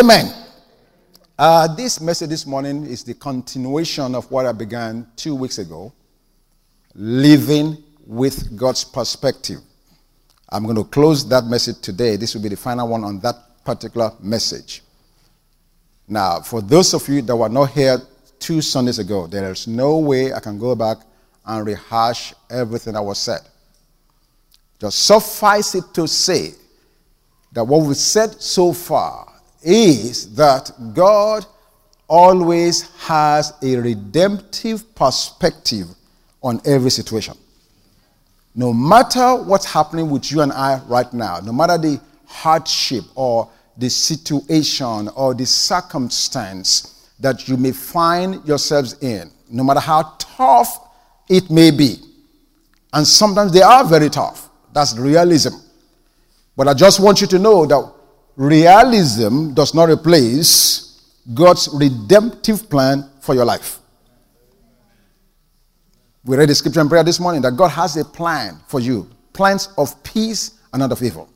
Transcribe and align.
Amen. 0.00 0.32
Uh, 1.38 1.74
this 1.74 2.00
message 2.00 2.30
this 2.30 2.46
morning 2.46 2.86
is 2.86 3.04
the 3.04 3.12
continuation 3.12 4.14
of 4.14 4.30
what 4.30 4.46
I 4.46 4.52
began 4.52 5.06
two 5.14 5.34
weeks 5.34 5.58
ago 5.58 5.92
living 6.94 7.76
with 8.06 8.56
God's 8.56 8.82
perspective. 8.82 9.58
I'm 10.48 10.64
going 10.64 10.76
to 10.76 10.84
close 10.84 11.28
that 11.28 11.44
message 11.44 11.82
today. 11.82 12.16
This 12.16 12.34
will 12.34 12.40
be 12.40 12.48
the 12.48 12.56
final 12.56 12.88
one 12.88 13.04
on 13.04 13.20
that 13.20 13.34
particular 13.62 14.12
message. 14.20 14.82
Now, 16.08 16.40
for 16.40 16.62
those 16.62 16.94
of 16.94 17.06
you 17.06 17.20
that 17.20 17.36
were 17.36 17.50
not 17.50 17.66
here 17.72 17.98
two 18.38 18.62
Sundays 18.62 18.98
ago, 18.98 19.26
there 19.26 19.52
is 19.52 19.66
no 19.66 19.98
way 19.98 20.32
I 20.32 20.40
can 20.40 20.58
go 20.58 20.74
back 20.74 20.96
and 21.44 21.66
rehash 21.66 22.32
everything 22.48 22.94
that 22.94 23.02
was 23.02 23.18
said. 23.18 23.40
Just 24.80 25.04
suffice 25.04 25.74
it 25.74 25.84
to 25.92 26.08
say 26.08 26.54
that 27.52 27.64
what 27.64 27.82
we've 27.82 27.94
said 27.94 28.40
so 28.40 28.72
far 28.72 29.30
is 29.62 30.34
that 30.34 30.70
God 30.94 31.46
always 32.08 32.90
has 32.98 33.52
a 33.62 33.76
redemptive 33.76 34.94
perspective 34.94 35.86
on 36.42 36.60
every 36.64 36.90
situation. 36.90 37.34
No 38.54 38.72
matter 38.72 39.36
what's 39.36 39.64
happening 39.64 40.10
with 40.10 40.30
you 40.32 40.40
and 40.40 40.52
I 40.52 40.80
right 40.86 41.12
now, 41.12 41.38
no 41.40 41.52
matter 41.52 41.78
the 41.78 42.00
hardship 42.26 43.04
or 43.14 43.48
the 43.76 43.88
situation 43.88 45.08
or 45.14 45.34
the 45.34 45.46
circumstance 45.46 47.08
that 47.20 47.48
you 47.48 47.56
may 47.56 47.72
find 47.72 48.44
yourselves 48.46 48.94
in, 49.02 49.30
no 49.48 49.62
matter 49.62 49.80
how 49.80 50.14
tough 50.18 50.88
it 51.28 51.50
may 51.50 51.70
be, 51.70 51.96
and 52.92 53.06
sometimes 53.06 53.52
they 53.52 53.62
are 53.62 53.84
very 53.84 54.10
tough. 54.10 54.50
That's 54.72 54.98
realism. 54.98 55.54
But 56.56 56.68
I 56.68 56.74
just 56.74 56.98
want 57.00 57.20
you 57.20 57.26
to 57.28 57.38
know 57.38 57.66
that 57.66 57.92
realism 58.40 59.52
does 59.52 59.74
not 59.74 59.90
replace 59.90 60.98
God's 61.34 61.68
redemptive 61.74 62.70
plan 62.70 63.06
for 63.20 63.34
your 63.34 63.44
life. 63.44 63.80
We 66.24 66.38
read 66.38 66.48
the 66.48 66.54
scripture 66.54 66.80
in 66.80 66.88
prayer 66.88 67.04
this 67.04 67.20
morning 67.20 67.42
that 67.42 67.54
God 67.54 67.68
has 67.68 67.98
a 67.98 68.04
plan 68.04 68.58
for 68.66 68.80
you 68.80 69.10
plans 69.34 69.68
of 69.76 70.02
peace 70.02 70.58
and 70.72 70.80
not 70.80 70.90
of 70.90 71.02
evil. 71.02 71.28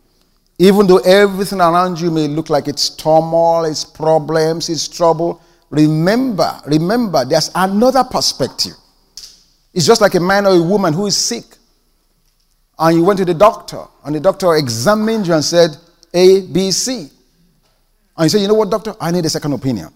Even 0.58 0.86
though 0.86 0.98
everything 0.98 1.60
around 1.60 2.00
you 2.00 2.10
may 2.10 2.26
look 2.26 2.48
like 2.48 2.68
it's 2.68 2.88
turmoil, 2.96 3.64
it's 3.64 3.84
problems, 3.84 4.68
it's 4.70 4.88
trouble, 4.88 5.42
remember, 5.70 6.58
remember, 6.66 7.24
there's 7.24 7.50
another 7.54 8.04
perspective. 8.04 8.72
It's 9.74 9.86
just 9.86 10.00
like 10.00 10.14
a 10.14 10.20
man 10.20 10.46
or 10.46 10.54
a 10.54 10.62
woman 10.62 10.92
who 10.92 11.06
is 11.06 11.16
sick. 11.16 11.44
And 12.78 12.96
you 12.96 13.04
went 13.04 13.18
to 13.18 13.24
the 13.24 13.34
doctor, 13.34 13.84
and 14.04 14.14
the 14.14 14.20
doctor 14.20 14.54
examined 14.54 15.26
you 15.26 15.34
and 15.34 15.44
said, 15.44 15.76
A, 16.14 16.42
B, 16.42 16.70
C. 16.70 17.10
And 18.16 18.24
you 18.24 18.28
say, 18.28 18.38
You 18.38 18.48
know 18.48 18.54
what, 18.54 18.70
doctor? 18.70 18.94
I 19.00 19.10
need 19.10 19.24
a 19.24 19.30
second 19.30 19.52
opinion. 19.52 19.92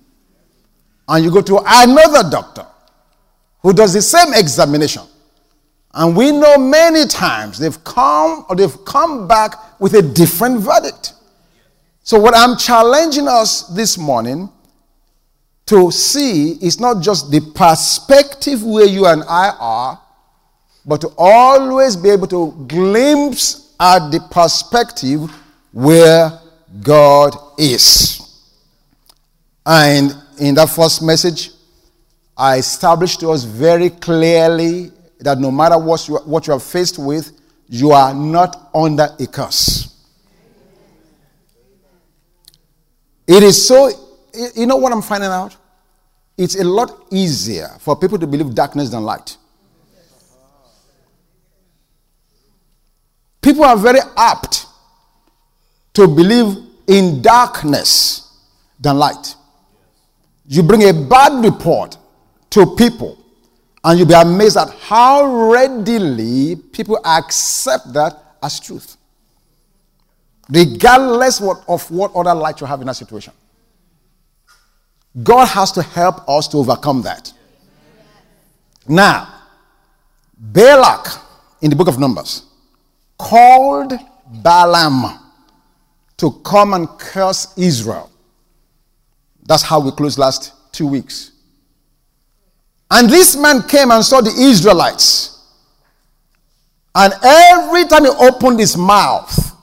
And 1.06 1.24
you 1.24 1.30
go 1.30 1.41
to 1.41 1.61
another 1.64 2.28
doctor 2.28 2.66
who 3.62 3.72
does 3.72 3.94
the 3.94 4.02
same 4.02 4.34
examination. 4.34 5.02
And 5.94 6.16
we 6.16 6.33
know 6.33 6.58
many 6.58 7.06
times 7.06 7.58
they've 7.58 7.83
come 7.84 8.44
or 8.48 8.56
they've 8.56 8.84
come 8.84 9.27
back 9.27 9.80
with 9.80 9.94
a 9.94 10.02
different 10.02 10.61
verdict. 10.61 11.14
So, 12.02 12.19
what 12.19 12.34
I'm 12.36 12.56
challenging 12.56 13.27
us 13.28 13.62
this 13.69 13.96
morning 13.96 14.50
to 15.66 15.91
see 15.91 16.52
is 16.64 16.80
not 16.80 17.02
just 17.02 17.30
the 17.30 17.41
perspective 17.55 18.62
where 18.62 18.86
you 18.86 19.06
and 19.06 19.22
I 19.24 19.50
are, 19.58 20.00
but 20.84 21.00
to 21.02 21.11
always 21.16 21.96
be 21.96 22.11
able 22.11 22.27
to 22.28 22.64
glimpse 22.66 23.74
at 23.78 24.11
the 24.11 24.20
perspective 24.30 25.30
where 25.72 26.41
God 26.83 27.34
is. 27.58 28.20
And 29.64 30.14
in 30.38 30.55
that 30.55 30.70
first 30.70 31.02
message, 31.02 31.50
I 32.36 32.58
established 32.58 33.20
to 33.20 33.30
us 33.30 33.44
very 33.44 33.91
clearly 33.91 34.92
that 35.20 35.39
no 35.39 35.50
matter 35.50 35.78
what 35.78 36.08
you, 36.08 36.17
what 36.18 36.46
you 36.46 36.52
are 36.52 36.61
faced 36.61 36.98
with, 36.98 37.33
you 37.68 37.90
are 37.90 38.14
not 38.14 38.70
under 38.74 39.08
a 39.18 39.27
curse. 39.27 39.95
It 43.27 43.42
is 43.42 43.67
so, 43.68 43.90
you 44.55 44.64
know 44.67 44.77
what 44.77 44.92
I'm 44.92 45.02
finding 45.02 45.30
out? 45.30 45.57
It's 46.39 46.58
a 46.58 46.64
lot 46.64 47.07
easier 47.11 47.68
for 47.80 47.96
people 47.96 48.18
to 48.18 48.27
believe 48.27 48.55
darkness 48.55 48.89
than 48.90 49.02
light. 49.02 49.36
People 53.42 53.64
are 53.64 53.77
very 53.77 53.98
apt 54.17 54.67
to 55.98 56.07
believe 56.07 56.57
in 56.86 57.20
darkness 57.20 58.33
than 58.79 58.97
light. 58.98 59.35
You 60.47 60.63
bring 60.63 60.89
a 60.89 60.92
bad 60.92 61.45
report 61.45 61.97
to 62.51 62.67
people, 62.77 63.19
and 63.83 63.98
you'll 63.98 64.07
be 64.07 64.14
amazed 64.14 64.57
at 64.57 64.70
how 64.70 65.51
readily 65.51 66.55
people 66.55 67.01
accept 67.05 67.92
that 67.95 68.37
as 68.41 68.61
truth, 68.61 68.97
regardless 70.48 71.42
of 71.42 71.91
what 71.91 72.14
other 72.14 72.33
light 72.35 72.61
you 72.61 72.67
have 72.69 72.81
in 72.81 72.87
that 72.87 72.95
situation. 72.97 73.33
God 75.20 75.47
has 75.47 75.73
to 75.73 75.83
help 75.83 76.29
us 76.29 76.47
to 76.48 76.58
overcome 76.58 77.03
that. 77.03 77.33
Now, 78.87 79.35
Balak 80.39 81.08
in 81.61 81.70
the 81.70 81.77
book 81.77 81.89
of 81.89 81.98
Numbers 81.98 82.45
called 83.19 83.95
Balaam 84.29 85.25
to 86.18 86.33
come 86.45 86.74
and 86.74 86.89
curse 86.98 87.56
Israel. 87.56 88.11
That's 89.46 89.62
how 89.62 89.80
we 89.80 89.90
closed 89.92 90.18
last 90.18 90.52
two 90.73 90.86
weeks. 90.86 91.33
And 92.90 93.08
this 93.08 93.36
man 93.36 93.62
came 93.62 93.90
and 93.90 94.05
saw 94.05 94.20
the 94.20 94.30
Israelites. 94.30 95.34
And 96.95 97.12
every 97.23 97.86
time 97.86 98.05
he 98.05 98.11
opened 98.11 98.61
his 98.61 98.77
mouth, 98.77 99.57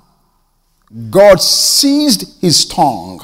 God 1.09 1.41
seized 1.41 2.41
his 2.41 2.65
tongue. 2.65 3.19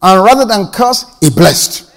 And 0.00 0.22
rather 0.22 0.44
than 0.44 0.68
curse, 0.68 1.04
he 1.20 1.30
blessed. 1.30 1.90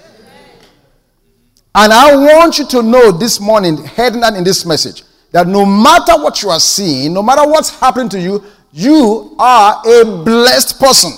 And 1.74 1.92
I 1.92 2.16
want 2.16 2.58
you 2.58 2.66
to 2.66 2.82
know 2.82 3.12
this 3.12 3.40
morning, 3.40 3.82
heading 3.84 4.22
in 4.22 4.44
this 4.44 4.66
message, 4.66 5.04
that 5.30 5.46
no 5.46 5.64
matter 5.64 6.20
what 6.22 6.42
you 6.42 6.50
are 6.50 6.60
seeing, 6.60 7.14
no 7.14 7.22
matter 7.22 7.48
what's 7.48 7.70
happening 7.70 8.08
to 8.10 8.20
you, 8.20 8.44
you 8.72 9.36
are 9.38 9.82
a 9.86 10.04
blessed 10.24 10.80
person. 10.80 11.12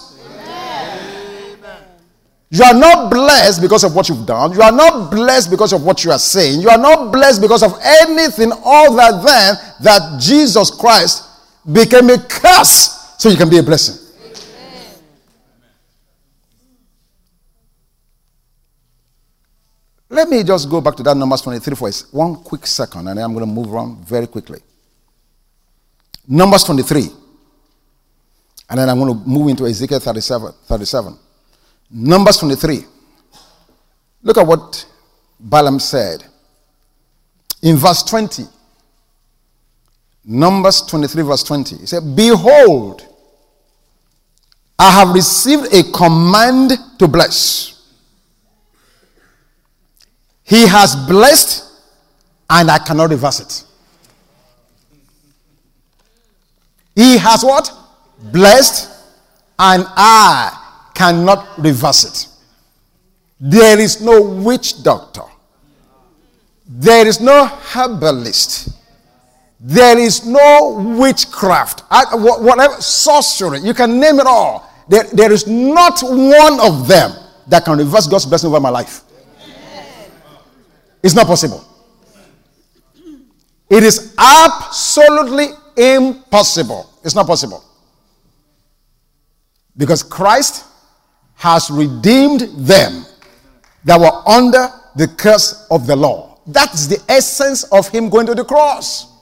You 2.51 2.63
are 2.63 2.75
not 2.75 3.11
blessed 3.11 3.61
because 3.61 3.83
of 3.83 3.97
what 3.97 4.09
you've 4.09 4.27
done. 4.27 4.53
You 4.53 4.63
are 4.63 4.71
not 4.71 5.11
blessed 5.11 5.51
because 5.51 5.73
of 5.73 5.85
what 5.85 6.05
you 6.05 6.13
are 6.13 6.19
saying. 6.19 6.61
You 6.61 6.69
are 6.69 6.79
not 6.79 7.11
blessed 7.11 7.41
because 7.41 7.65
of 7.65 7.77
anything 7.83 8.53
other 8.65 9.17
than 9.25 9.57
that 9.83 10.21
Jesus 10.21 10.71
Christ 10.71 11.25
became 11.73 12.11
a 12.11 12.19
curse 12.19 13.17
so 13.19 13.29
you 13.29 13.37
can 13.37 13.51
be 13.51 13.59
a 13.59 13.63
blessing. 13.63 14.05
Let 20.09 20.29
me 20.29 20.45
just 20.45 20.71
go 20.71 20.81
back 20.81 20.95
to 20.95 21.03
that 21.03 21.17
Numbers 21.17 21.41
23 21.41 21.75
for 21.75 21.91
one 22.13 22.37
quick 22.37 22.69
second, 22.69 23.09
and 23.09 23.19
then 23.19 23.25
I'm 23.25 23.33
going 23.35 23.45
to 23.45 23.53
move 23.53 23.75
on 23.75 23.97
very 24.05 24.29
quickly. 24.29 24.61
Numbers 26.29 26.63
23. 26.63 27.24
And 28.75 28.81
then 28.81 28.89
I'm 28.89 28.99
going 28.99 29.17
to 29.17 29.29
move 29.29 29.51
into 29.51 29.67
Ezekiel 29.67 30.01
37. 30.01 30.53
37. 30.65 31.17
Numbers 31.93 32.39
23. 32.39 32.81
Look 34.25 34.37
at 34.37 34.45
what 34.45 34.85
Balaam 35.39 35.79
said. 35.79 36.25
In 37.63 37.77
verse 37.77 38.03
20. 38.03 38.43
Numbers 40.25 40.81
23, 40.89 41.23
verse 41.23 41.45
20. 41.45 41.77
He 41.77 41.87
said, 41.87 42.17
Behold, 42.17 43.07
I 44.77 44.91
have 44.91 45.15
received 45.15 45.73
a 45.73 45.89
command 45.93 46.73
to 46.99 47.07
bless. 47.07 47.81
He 50.43 50.67
has 50.67 50.97
blessed, 51.07 51.65
and 52.51 52.69
I 52.69 52.79
cannot 52.79 53.11
reverse 53.11 53.39
it. 53.39 53.65
He 56.97 57.19
has 57.19 57.45
what? 57.45 57.83
Blessed, 58.33 58.91
and 59.59 59.85
I 59.89 60.91
cannot 60.95 61.59
reverse 61.59 62.05
it. 62.05 62.29
There 63.41 63.79
is 63.79 64.01
no 64.01 64.23
witch 64.23 64.83
doctor. 64.83 65.25
There 66.67 67.07
is 67.07 67.21
no 67.21 67.47
herbalist. 67.47 68.71
There 69.61 69.99
is 69.99 70.27
no 70.27 70.97
witchcraft. 70.99 71.83
Whatever, 72.13 72.81
sorcery. 72.81 73.61
You 73.61 73.75
can 73.75 74.01
name 74.01 74.19
it 74.21 74.27
all. 74.27 74.71
There, 74.89 75.05
there 75.13 75.33
is 75.33 75.47
not 75.47 76.01
one 76.03 76.61
of 76.61 76.89
them 76.89 77.13
that 77.49 77.65
can 77.65 77.79
reverse 77.79 78.07
God's 78.07 78.27
blessing 78.27 78.49
over 78.49 78.61
my 78.61 78.71
life. 78.71 79.03
It's 81.03 81.15
not 81.15 81.27
possible. 81.27 81.65
It 83.69 83.83
is 83.83 84.15
absolutely 84.19 85.49
impossible. 85.77 86.91
It's 87.03 87.15
not 87.15 87.27
possible. 87.27 87.65
Because 89.77 90.03
Christ 90.03 90.65
has 91.35 91.71
redeemed 91.71 92.41
them 92.57 93.05
that 93.85 93.99
were 93.99 94.29
under 94.29 94.69
the 94.97 95.09
curse 95.09 95.67
of 95.71 95.87
the 95.87 95.97
law. 95.97 96.39
That's 96.47 96.87
the 96.87 97.03
essence 97.09 97.65
of 97.65 97.89
him 97.89 98.09
going 98.09 98.27
to 98.27 98.35
the 98.35 98.45
cross. 98.45 99.13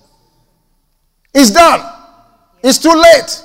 It's 1.35 1.51
done. 1.51 1.81
It's 2.63 2.79
too 2.79 2.95
late. 2.95 3.43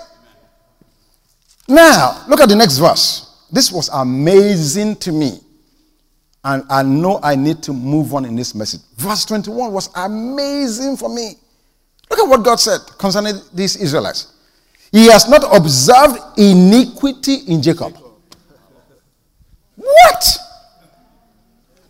Now, 1.68 2.24
look 2.28 2.40
at 2.40 2.50
the 2.50 2.56
next 2.56 2.78
verse. 2.78 3.46
This 3.52 3.72
was 3.72 3.90
amazing 3.90 4.98
to 4.98 5.12
me. 5.12 5.40
And 6.44 6.64
I 6.70 6.84
know 6.84 7.20
I 7.24 7.36
need 7.36 7.62
to 7.64 7.74
move 7.74 8.14
on 8.14 8.26
in 8.26 8.36
this 8.36 8.56
message. 8.56 8.82
Verse 8.96 9.26
21 9.26 9.72
was 9.72 9.90
amazing 9.96 10.98
for 10.98 11.10
me. 11.14 11.36
Look 12.10 12.20
at 12.20 12.28
what 12.28 12.44
God 12.44 12.60
said 12.60 12.80
concerning 12.98 13.36
these 13.54 13.76
Israelites. 13.76 14.34
He 14.92 15.08
has 15.08 15.28
not 15.28 15.44
observed 15.56 16.18
iniquity 16.38 17.36
in 17.48 17.62
Jacob. 17.62 17.98
What? 19.76 20.38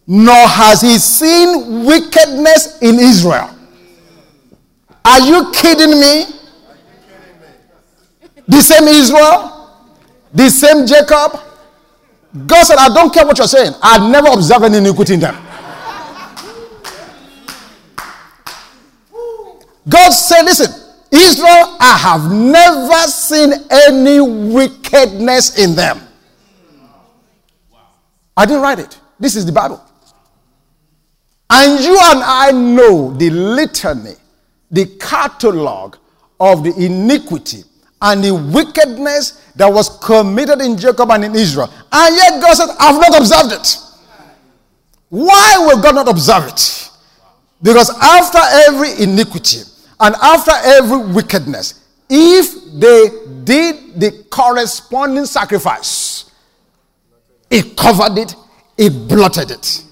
Nor 0.08 0.48
has 0.48 0.82
he 0.82 0.98
seen 0.98 1.86
wickedness 1.86 2.80
in 2.82 2.96
Israel. 2.96 3.50
Are 5.04 5.20
you 5.22 5.52
kidding 5.54 6.00
me? 6.00 6.26
The 8.48 8.62
same 8.62 8.88
Israel, 8.88 9.78
the 10.34 10.50
same 10.50 10.86
Jacob. 10.88 11.40
God 12.46 12.64
said, 12.64 12.78
I 12.78 12.88
don't 12.90 13.14
care 13.14 13.26
what 13.26 13.38
you're 13.38 13.48
saying. 13.48 13.74
I 13.82 14.10
never 14.10 14.30
observed 14.30 14.66
any 14.66 14.78
iniquity 14.78 15.16
in 15.16 15.20
them. 15.20 15.36
God 19.90 20.12
said, 20.12 20.44
Listen, 20.44 20.87
Israel, 21.18 21.78
I 21.80 21.98
have 21.98 22.32
never 22.32 23.08
seen 23.10 23.54
any 23.70 24.20
wickedness 24.22 25.58
in 25.58 25.76
them. 25.76 26.02
I 28.36 28.46
didn't 28.46 28.62
write 28.62 28.80
it. 28.80 29.00
This 29.20 29.36
is 29.36 29.46
the 29.46 29.52
Bible. 29.52 29.84
And 31.50 31.84
you 31.84 31.98
and 32.00 32.22
I 32.24 32.52
know 32.52 33.14
the 33.14 33.30
litany, 33.30 34.14
the 34.70 34.86
catalog 35.00 35.96
of 36.40 36.64
the 36.64 36.74
iniquity 36.78 37.64
and 38.02 38.24
the 38.24 38.36
wickedness 38.36 39.52
that 39.56 39.68
was 39.68 39.98
committed 40.00 40.62
in 40.62 40.78
Jacob 40.78 41.10
and 41.12 41.26
in 41.26 41.36
Israel. 41.36 41.74
And 41.92 42.16
yet 42.16 42.42
God 42.42 42.54
said, 42.54 42.70
I've 42.80 43.02
not 43.02 43.20
observed 43.20 43.54
it. 43.54 43.78
Why 45.10 45.56
will 45.60 45.82
God 45.82 45.96
not 45.96 46.08
observe 46.10 46.48
it? 46.48 46.92
Because 47.62 47.90
after 48.02 48.40
every 48.70 49.02
iniquity 49.02 49.62
and 50.00 50.16
after 50.16 50.52
every 50.64 51.14
wickedness, 51.14 51.86
if 52.10 52.54
they 52.80 53.10
did 53.44 54.00
the 54.00 54.26
corresponding 54.30 55.26
sacrifice, 55.26 56.32
it 57.50 57.76
covered 57.76 58.18
it, 58.18 58.36
it 58.78 59.08
blotted 59.08 59.52
it. 59.52 59.84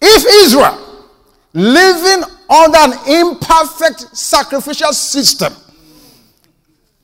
If 0.00 0.24
Israel, 0.46 1.06
living 1.52 2.24
under 2.48 2.78
an 2.78 2.92
imperfect 3.06 4.16
sacrificial 4.16 4.92
system, 4.92 5.52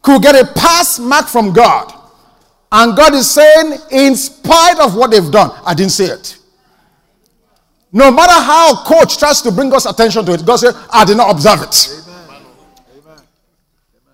could 0.00 0.22
get 0.22 0.34
a 0.34 0.46
pass 0.52 0.98
mark 0.98 1.26
from 1.28 1.52
God, 1.52 1.92
and 2.72 2.96
God 2.96 3.14
is 3.14 3.30
saying, 3.30 3.78
in 3.90 4.16
spite 4.16 4.78
of 4.80 4.96
what 4.96 5.10
they've 5.10 5.30
done, 5.30 5.50
I 5.64 5.74
didn't 5.74 5.92
say 5.92 6.06
it. 6.06 6.38
No 7.94 8.10
matter 8.10 8.32
how 8.32 8.84
coach 8.84 9.16
tries 9.16 9.40
to 9.40 9.50
bring 9.50 9.72
us 9.72 9.86
attention 9.86 10.26
to 10.26 10.32
it, 10.34 10.44
God 10.44 10.56
says, 10.56 10.74
I 10.92 11.06
did 11.06 11.16
not 11.16 11.30
observe 11.30 11.62
it. 11.62 12.04
Amen. 12.98 13.22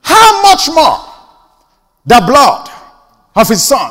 How 0.03 0.43
much 0.43 0.69
more 0.69 0.99
the 2.07 2.23
blood 2.25 2.69
of 3.35 3.49
his 3.49 3.63
son 3.63 3.91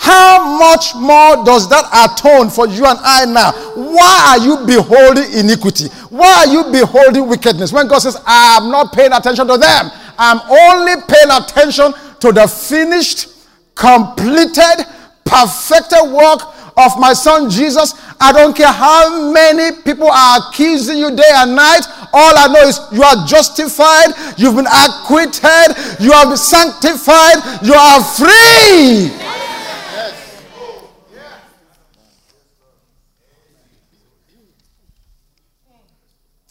how 0.00 0.58
much 0.58 0.94
more 0.94 1.44
does 1.44 1.68
that 1.68 1.84
atone 1.90 2.50
for 2.50 2.68
you 2.68 2.86
and 2.86 2.98
I 3.02 3.24
now? 3.24 3.50
Why 3.74 4.26
are 4.30 4.38
you 4.38 4.64
beholding 4.64 5.32
iniquity? 5.36 5.88
Why 6.08 6.32
are 6.34 6.46
you 6.46 6.70
beholding 6.70 7.26
wickedness? 7.28 7.72
When 7.72 7.88
God 7.88 7.98
says, 7.98 8.16
I 8.24 8.58
am 8.58 8.70
not 8.70 8.92
paying 8.92 9.12
attention 9.12 9.48
to 9.48 9.58
them, 9.58 9.90
I'm 10.16 10.38
only 10.48 11.02
paying 11.08 11.32
attention 11.32 11.92
to 12.20 12.30
the 12.30 12.46
finished, 12.46 13.28
completed, 13.74 14.86
perfected 15.24 16.12
work 16.12 16.42
of 16.76 16.96
my 17.00 17.12
son 17.12 17.50
Jesus. 17.50 17.92
I 18.20 18.32
don't 18.32 18.56
care 18.56 18.72
how 18.72 19.30
many 19.32 19.76
people 19.82 20.08
are 20.10 20.40
accusing 20.48 20.98
you 20.98 21.14
day 21.14 21.30
and 21.34 21.54
night. 21.54 21.86
All 22.12 22.34
I 22.36 22.48
know 22.48 22.66
is 22.66 22.80
you 22.92 23.02
are 23.02 23.26
justified, 23.26 24.08
you've 24.36 24.56
been 24.56 24.66
acquitted, 24.66 26.00
you 26.00 26.10
have 26.12 26.28
been 26.28 26.36
sanctified, 26.36 27.62
you 27.62 27.74
are 27.74 28.02
free. 28.02 29.12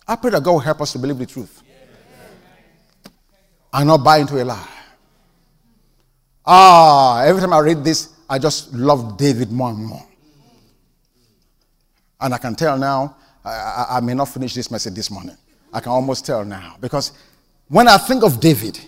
I 0.10 0.16
pray 0.16 0.32
that 0.32 0.42
God 0.42 0.52
will 0.54 0.60
help 0.60 0.82
us 0.82 0.94
to 0.94 1.00
believe 1.00 1.18
the 1.18 1.26
truth 1.26 1.64
and 3.74 3.88
not 3.88 3.98
buy 3.98 4.20
into 4.20 4.42
a 4.42 4.46
lie. 4.46 4.68
Ah, 6.46 7.24
every 7.26 7.42
time 7.42 7.52
I 7.52 7.60
read 7.60 7.84
this, 7.84 8.14
I 8.30 8.40
just 8.40 8.74
love 8.74 9.18
David 9.18 9.52
more 9.52 9.70
and 9.70 9.86
more. 9.86 10.07
And 12.20 12.34
I 12.34 12.38
can 12.38 12.56
tell 12.56 12.78
now, 12.78 13.16
I, 13.46 13.50
I, 13.50 13.86
I, 13.98 14.00
may 14.00 14.14
not 14.14 14.30
finish 14.30 14.54
this 14.54 14.72
message 14.72 14.96
this 14.96 15.12
morning. 15.12 15.38
I 15.72 15.80
can 15.80 15.92
almost 15.92 16.26
tell 16.26 16.44
now. 16.44 16.76
Because 16.82 17.12
when 17.68 17.88
I 17.88 17.98
think 17.98 18.24
of 18.24 18.40
David 18.40 18.80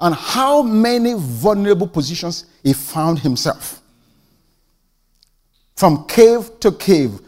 and 0.00 0.14
how 0.14 0.62
many 0.62 1.14
vulnerable 1.16 1.86
positions 1.86 2.46
he 2.62 2.72
found 2.72 3.18
himself 3.18 3.80
from 5.76 6.06
cave 6.06 6.50
to 6.60 6.72
cave, 6.72 7.20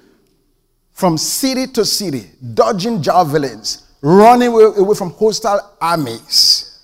from 0.93 1.19
city 1.19 1.67
to 1.73 1.85
city, 1.85 2.31
dodging 2.55 3.03
javelins, 3.03 3.87
running 4.01 4.49
away 4.49 4.95
from 4.95 5.11
hostile 5.13 5.77
armies. 5.81 6.81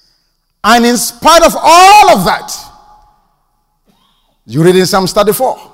And 0.65 0.85
in 0.85 0.97
spite 0.97 1.43
of 1.43 1.55
all 1.57 2.19
of 2.19 2.25
that, 2.25 2.53
you 4.45 4.63
read 4.63 4.77
in 4.77 4.87
Psalm 4.87 5.07
34, 5.07 5.72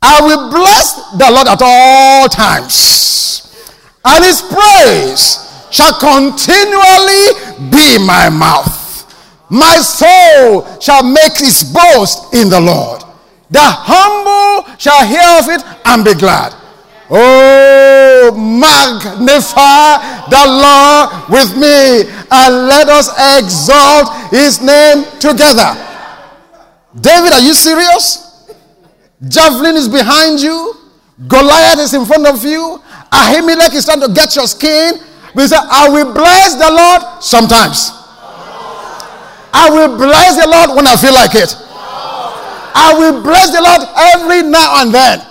I 0.00 0.20
will 0.20 0.50
bless 0.50 1.12
the 1.18 1.30
Lord 1.30 1.48
at 1.48 1.60
all 1.60 2.28
times, 2.28 3.50
and 4.04 4.24
his 4.24 4.40
praise 4.42 5.44
shall 5.70 5.98
continually 5.98 7.34
be 7.70 7.98
my 8.06 8.30
mouth. 8.30 8.78
My 9.50 9.76
soul 9.78 10.80
shall 10.80 11.02
make 11.02 11.40
its 11.40 11.64
boast 11.64 12.34
in 12.34 12.48
the 12.48 12.60
Lord. 12.60 13.02
The 13.50 13.64
humble 13.64 14.76
shall 14.78 15.06
hear 15.06 15.40
of 15.40 15.48
it 15.48 15.64
and 15.86 16.04
be 16.04 16.14
glad. 16.14 16.54
Oh, 17.10 18.30
magnify 18.36 20.28
the 20.28 20.44
Lord 20.46 21.30
with 21.30 21.56
me 21.56 22.04
and 22.30 22.68
let 22.68 22.88
us 22.88 23.08
exalt 23.38 24.30
his 24.30 24.60
name 24.60 25.04
together. 25.18 25.72
David, 27.00 27.32
are 27.32 27.40
you 27.40 27.54
serious? 27.54 28.27
Javelin 29.26 29.74
is 29.74 29.88
behind 29.88 30.40
you, 30.40 30.74
Goliath 31.26 31.80
is 31.80 31.94
in 31.94 32.04
front 32.06 32.26
of 32.26 32.44
you, 32.44 32.78
Ahimelech 33.10 33.74
is 33.74 33.84
trying 33.84 34.00
to 34.00 34.12
get 34.12 34.36
your 34.36 34.46
skin. 34.46 34.94
We 35.34 35.46
say, 35.46 35.56
I 35.58 35.88
will 35.88 36.12
bless 36.12 36.54
the 36.54 36.70
Lord 36.70 37.22
sometimes. 37.22 37.90
I 39.52 39.68
will 39.70 39.96
bless 39.96 40.38
the 40.40 40.48
Lord 40.48 40.76
when 40.76 40.86
I 40.86 40.96
feel 40.96 41.14
like 41.14 41.34
it. 41.34 41.56
I 42.74 42.94
will 42.96 43.22
bless 43.22 43.50
the 43.50 43.60
Lord 43.60 43.82
every 44.14 44.48
now 44.48 44.82
and 44.82 44.94
then. 44.94 45.27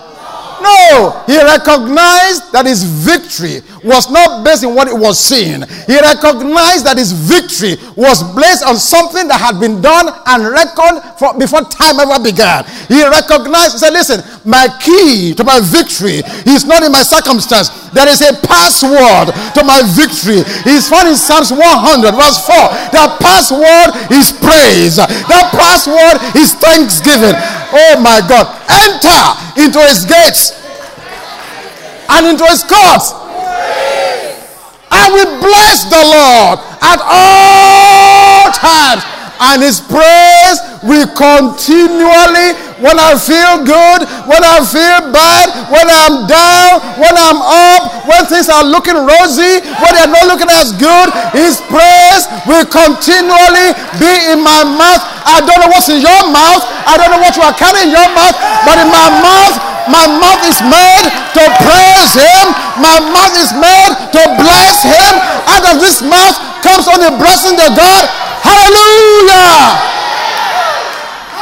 No, 0.62 1.24
he 1.28 1.38
recognized 1.38 2.52
that 2.52 2.66
his 2.66 2.84
victory 2.84 3.62
was 3.84 4.10
not 4.10 4.44
based 4.44 4.66
on 4.66 4.74
what 4.74 4.88
it 4.88 4.98
was 4.98 5.20
seeing. 5.20 5.62
He 5.86 5.96
recognized 6.02 6.86
that 6.90 6.98
his 6.98 7.14
victory 7.14 7.78
was 7.94 8.26
based 8.34 8.66
on 8.66 8.78
something 8.78 9.28
that 9.30 9.38
had 9.38 9.62
been 9.62 9.82
done 9.82 10.10
and 10.10 10.40
reckoned 10.50 11.06
for 11.22 11.38
before 11.38 11.62
time 11.70 12.02
ever 12.02 12.18
began. 12.18 12.66
He 12.90 13.06
recognized, 13.06 13.78
he 13.78 13.80
said, 13.86 13.94
Listen, 13.94 14.26
my 14.46 14.66
key 14.82 15.38
to 15.38 15.44
my 15.44 15.62
victory 15.62 16.26
is 16.50 16.66
not 16.66 16.82
in 16.82 16.92
my 16.92 17.06
circumstance. 17.06 17.70
There 17.94 18.10
is 18.10 18.22
a 18.26 18.34
password 18.42 19.34
to 19.54 19.62
my 19.62 19.86
victory. 19.94 20.42
It's 20.66 20.90
found 20.90 21.10
in 21.10 21.16
Psalms 21.16 21.54
100, 21.54 21.62
verse 22.18 22.40
4. 22.46 22.56
That 22.98 23.22
password 23.22 23.94
is 24.10 24.34
praise. 24.34 24.98
That 24.98 25.54
password 25.54 26.18
is 26.34 26.58
thanksgiving. 26.58 27.38
Oh 27.74 28.00
my 28.00 28.21
God. 28.27 28.47
Enter 28.69 29.63
into 29.63 29.79
his 29.88 30.05
gates 30.05 30.53
and 32.09 32.27
into 32.27 32.45
his 32.45 32.63
courts. 32.63 33.13
I 34.89 35.09
will 35.12 35.39
bless 35.43 35.83
the 35.91 36.00
Lord 36.00 36.59
at 36.81 37.00
all 37.03 38.51
times, 38.55 39.03
and 39.39 39.62
his 39.62 39.79
praise 39.81 40.59
will 40.88 41.08
continually 41.12 42.56
when 42.79 42.96
I 42.96 43.20
feel 43.20 43.65
good, 43.67 44.08
when 44.29 44.39
I 44.39 44.63
feel 44.63 45.12
bad, 45.12 45.51
when 45.67 45.84
I'm 45.84 46.29
down, 46.29 46.79
when 46.96 47.12
I'm 47.12 47.41
up, 47.44 48.08
when 48.08 48.24
things 48.32 48.48
are 48.48 48.63
looking 48.63 48.96
rosy, 48.96 49.60
when 49.84 49.91
they're 49.98 50.08
not 50.08 50.25
looking 50.32 50.48
as 50.48 50.72
good, 50.79 51.12
His 51.36 51.60
praise 51.67 52.24
will 52.48 52.63
continually 52.70 53.75
be 54.00 54.13
in 54.32 54.39
my 54.39 54.63
mouth. 54.63 55.03
I 55.27 55.44
don't 55.44 55.60
know 55.60 55.70
what's 55.74 55.91
in 55.91 56.00
your 56.00 56.24
mouth. 56.32 56.63
I 56.88 56.96
don't 56.96 57.12
know 57.12 57.20
what 57.20 57.36
you 57.36 57.44
are 57.44 57.58
carrying 57.58 57.91
in 57.91 57.98
your 57.98 58.10
mouth, 58.15 58.38
but 58.63 58.79
in 58.79 58.88
my 58.88 59.10
mouth, 59.20 59.56
my 59.91 60.06
mouth 60.08 60.44
is 60.48 60.60
made 60.63 61.06
to 61.36 61.44
praise 61.67 62.13
Him. 62.15 62.46
My 62.79 63.01
mouth 63.12 63.36
is 63.36 63.51
made 63.58 63.91
to 64.15 64.22
bless 64.39 64.86
Him. 64.86 65.12
Out 65.51 65.65
of 65.67 65.84
this 65.84 66.00
mouth 66.00 66.36
comes 66.63 66.88
only 66.88 67.12
blessing 67.20 67.60
the 67.60 67.74
God. 67.75 68.03
Hallelujah! 68.46 69.98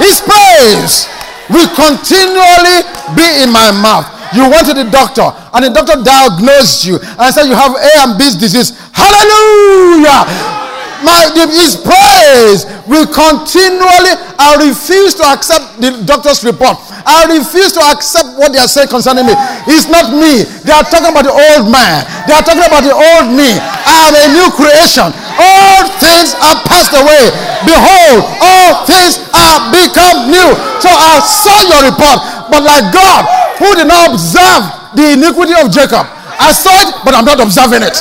His 0.05 0.21
praise 0.21 1.09
will 1.49 1.69
continually 1.73 2.85
be 3.17 3.25
in 3.41 3.49
my 3.49 3.73
mouth. 3.73 4.05
You 4.37 4.49
went 4.49 4.69
to 4.69 4.73
the 4.77 4.85
doctor, 4.85 5.25
and 5.53 5.65
the 5.65 5.73
doctor 5.73 5.97
diagnosed 6.01 6.85
you 6.85 6.99
and 7.01 7.33
said 7.33 7.49
you 7.49 7.55
have 7.57 7.73
A 7.73 7.91
and 8.05 8.17
B 8.17 8.25
disease. 8.37 8.77
Hallelujah! 8.93 10.61
My, 11.05 11.29
his 11.53 11.77
praise 11.77 12.65
will 12.89 13.05
continually. 13.05 14.13
I 14.41 14.57
refuse 14.65 15.13
to 15.21 15.23
accept 15.29 15.77
the 15.77 16.01
doctor's 16.05 16.41
report. 16.43 16.77
I 17.05 17.29
refuse 17.29 17.73
to 17.77 17.81
accept 17.93 18.33
what 18.39 18.53
they 18.53 18.59
are 18.59 18.67
saying 18.67 18.89
concerning 18.89 19.29
me. 19.29 19.33
It's 19.69 19.85
not 19.85 20.09
me. 20.09 20.47
They 20.65 20.73
are 20.73 20.85
talking 20.87 21.13
about 21.13 21.27
the 21.27 21.35
old 21.35 21.69
man. 21.69 22.01
They 22.25 22.33
are 22.33 22.41
talking 22.41 22.65
about 22.65 22.81
the 22.81 22.95
old 22.95 23.29
me. 23.37 23.53
I 23.85 24.09
am 24.09 24.15
a 24.17 24.25
new 24.33 24.47
creation. 24.57 25.13
All 25.35 25.83
things 25.99 26.31
are 26.39 26.57
passed 26.63 26.95
away. 26.95 27.31
Behold, 27.67 28.23
all 28.39 28.87
things 28.87 29.19
are 29.35 29.71
become 29.71 30.31
new. 30.31 30.49
So 30.79 30.87
I 30.87 31.19
saw 31.19 31.57
your 31.67 31.81
report, 31.91 32.19
but 32.47 32.63
like 32.63 32.91
God, 32.95 33.27
who 33.59 33.75
did 33.75 33.87
not 33.87 34.15
observe 34.15 34.63
the 34.95 35.19
iniquity 35.19 35.53
of 35.59 35.71
Jacob. 35.71 36.07
I 36.39 36.51
saw 36.51 36.71
it, 36.83 36.91
but 37.03 37.15
I'm 37.15 37.25
not 37.27 37.39
observing 37.39 37.83
it. 37.83 37.95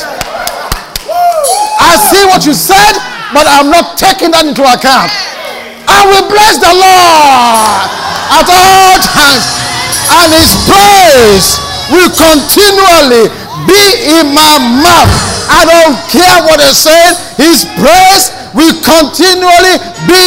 I 1.78 1.98
see 2.10 2.22
what 2.26 2.46
you 2.46 2.54
said, 2.54 2.94
but 3.34 3.46
I'm 3.50 3.70
not 3.70 3.98
taking 3.98 4.30
that 4.30 4.46
into 4.46 4.62
account. 4.62 5.10
I 5.86 6.06
will 6.06 6.26
bless 6.30 6.58
the 6.58 6.70
Lord 6.70 7.86
at 8.30 8.46
all 8.46 8.94
times, 9.04 9.44
and 10.22 10.28
his 10.32 10.50
praise 10.66 11.58
will 11.90 12.10
continually 12.14 13.28
be 13.66 13.84
in 14.22 14.32
my 14.32 14.58
mouth. 14.80 15.33
I 15.48 15.64
don't 15.66 15.96
care 16.08 16.38
what 16.48 16.58
they 16.60 16.72
say, 16.72 17.00
his 17.36 17.68
praise 17.76 18.32
will 18.54 18.74
continually 18.82 19.76
be 20.06 20.22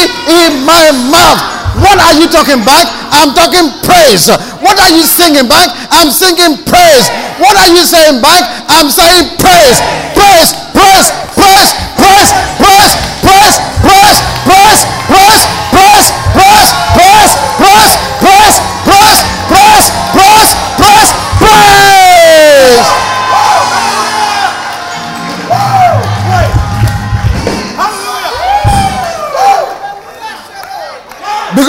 in 0.45 0.63
my 0.67 0.91
mouth. 1.09 1.39
What 1.79 2.01
are 2.01 2.15
you 2.17 2.27
talking 2.27 2.65
back? 2.65 2.89
I'm 3.13 3.33
talking 3.37 3.69
praise. 3.85 4.27
What 4.61 4.77
are 4.81 4.89
you 4.89 5.05
singing 5.05 5.47
back? 5.47 5.69
I'm 5.93 6.09
singing 6.09 6.57
praise. 6.65 7.05
What 7.37 7.53
are 7.55 7.69
you 7.69 7.85
saying 7.85 8.21
back? 8.21 8.43
I'm 8.67 8.89
saying 8.89 9.37
praise. 9.37 9.47
Praise, 9.47 9.81
praise, 10.13 10.51
praise, 10.51 10.51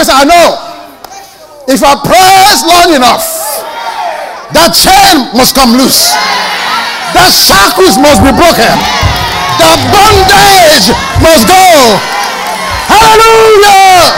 Because 0.09 0.25
I 0.25 0.33
know 0.33 0.57
if 1.69 1.85
I 1.85 1.93
praise 2.01 2.65
long 2.65 2.97
enough, 2.97 3.29
that 4.57 4.73
chain 4.73 5.29
must 5.37 5.53
come 5.53 5.77
loose. 5.77 6.17
That 7.13 7.29
shackles 7.29 8.01
must 8.01 8.25
be 8.25 8.33
broken. 8.33 8.73
That 9.61 9.77
bondage 9.93 10.97
must 11.21 11.45
go. 11.45 11.61
Hallelujah. 12.89 14.17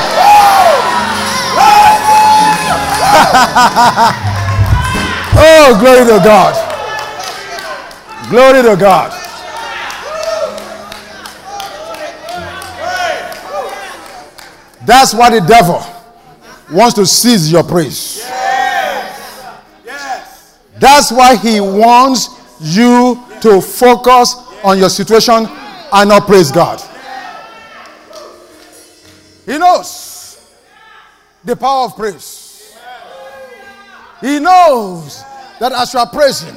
oh, 5.42 5.74
glory 5.74 6.06
to 6.06 6.22
God. 6.22 6.54
Glory 8.30 8.62
to 8.62 8.76
God. 8.78 9.19
That's 14.84 15.14
why 15.14 15.30
the 15.30 15.46
devil 15.46 15.82
wants 16.72 16.94
to 16.94 17.06
seize 17.06 17.50
your 17.50 17.62
praise. 17.62 18.18
Yes. 18.18 19.60
Yes. 19.84 20.58
That's 20.78 21.12
why 21.12 21.36
he 21.36 21.60
wants 21.60 22.28
you 22.60 23.22
to 23.40 23.60
focus 23.60 24.36
on 24.62 24.78
your 24.78 24.88
situation 24.88 25.46
and 25.92 26.08
not 26.08 26.26
praise 26.26 26.50
God. 26.50 26.80
He 29.46 29.58
knows 29.58 30.46
the 31.44 31.56
power 31.56 31.86
of 31.86 31.96
praise. 31.96 32.76
He 34.20 34.38
knows 34.38 35.22
that 35.58 35.72
as 35.72 35.92
you 35.94 36.00
are 36.00 36.08
praising, 36.08 36.54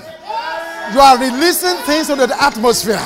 you 0.93 0.99
are 0.99 1.17
releasing 1.17 1.75
things 1.85 2.09
into 2.09 2.27
the 2.27 2.43
atmosphere. 2.43 3.01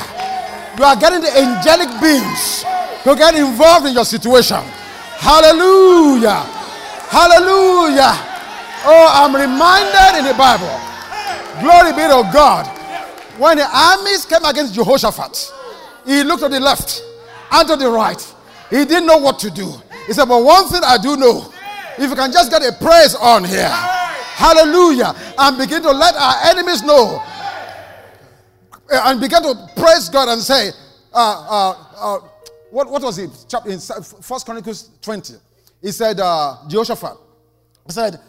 You 0.77 0.83
are 0.83 0.95
getting 0.95 1.21
the 1.21 1.31
angelic 1.37 1.89
beings 2.01 2.63
to 3.03 3.15
get 3.15 3.35
involved 3.35 3.85
in 3.85 3.93
your 3.93 4.05
situation. 4.05 4.63
Hallelujah. 5.19 6.45
Hallelujah. 7.09 8.13
Oh, 8.85 9.07
I'm 9.11 9.35
reminded 9.35 10.19
in 10.19 10.25
the 10.25 10.37
Bible. 10.37 10.69
Glory 11.59 11.91
be 11.93 12.07
to 12.07 12.29
God. 12.31 12.65
When 13.37 13.57
the 13.57 13.67
armies 13.67 14.25
came 14.25 14.43
against 14.45 14.73
Jehoshaphat, 14.73 15.51
he 16.05 16.23
looked 16.23 16.43
to 16.43 16.49
the 16.49 16.59
left 16.59 17.03
and 17.51 17.67
to 17.67 17.75
the 17.75 17.89
right. 17.89 18.21
He 18.69 18.85
didn't 18.85 19.05
know 19.05 19.17
what 19.17 19.39
to 19.39 19.51
do. 19.51 19.71
He 20.05 20.13
said, 20.13 20.25
But 20.25 20.43
one 20.43 20.67
thing 20.69 20.81
I 20.83 20.97
do 20.97 21.17
know 21.17 21.51
if 21.97 22.09
you 22.09 22.15
can 22.15 22.31
just 22.31 22.51
get 22.51 22.61
a 22.61 22.71
praise 22.73 23.15
on 23.15 23.43
here, 23.43 23.69
hallelujah, 23.69 25.15
and 25.37 25.57
begin 25.57 25.81
to 25.81 25.91
let 25.91 26.15
our 26.15 26.35
enemies 26.45 26.83
know, 26.83 27.21
and 28.91 29.19
begin 29.19 29.41
to 29.43 29.69
praise 29.75 30.09
God 30.09 30.29
and 30.29 30.41
say, 30.41 30.69
uh, 31.13 31.45
uh, 31.49 31.75
uh, 31.97 32.19
what, 32.77 32.91
what 32.91 33.01
was 33.01 33.17
it? 33.17 33.31
In 33.65 33.79
First 34.21 34.45
Chronicles 34.45 34.91
20. 35.01 35.33
He 35.81 35.91
said, 35.91 36.19
uh, 36.19 36.57
Jehoshaphat. 36.67 37.17
He 37.87 37.91
said, 37.91 38.19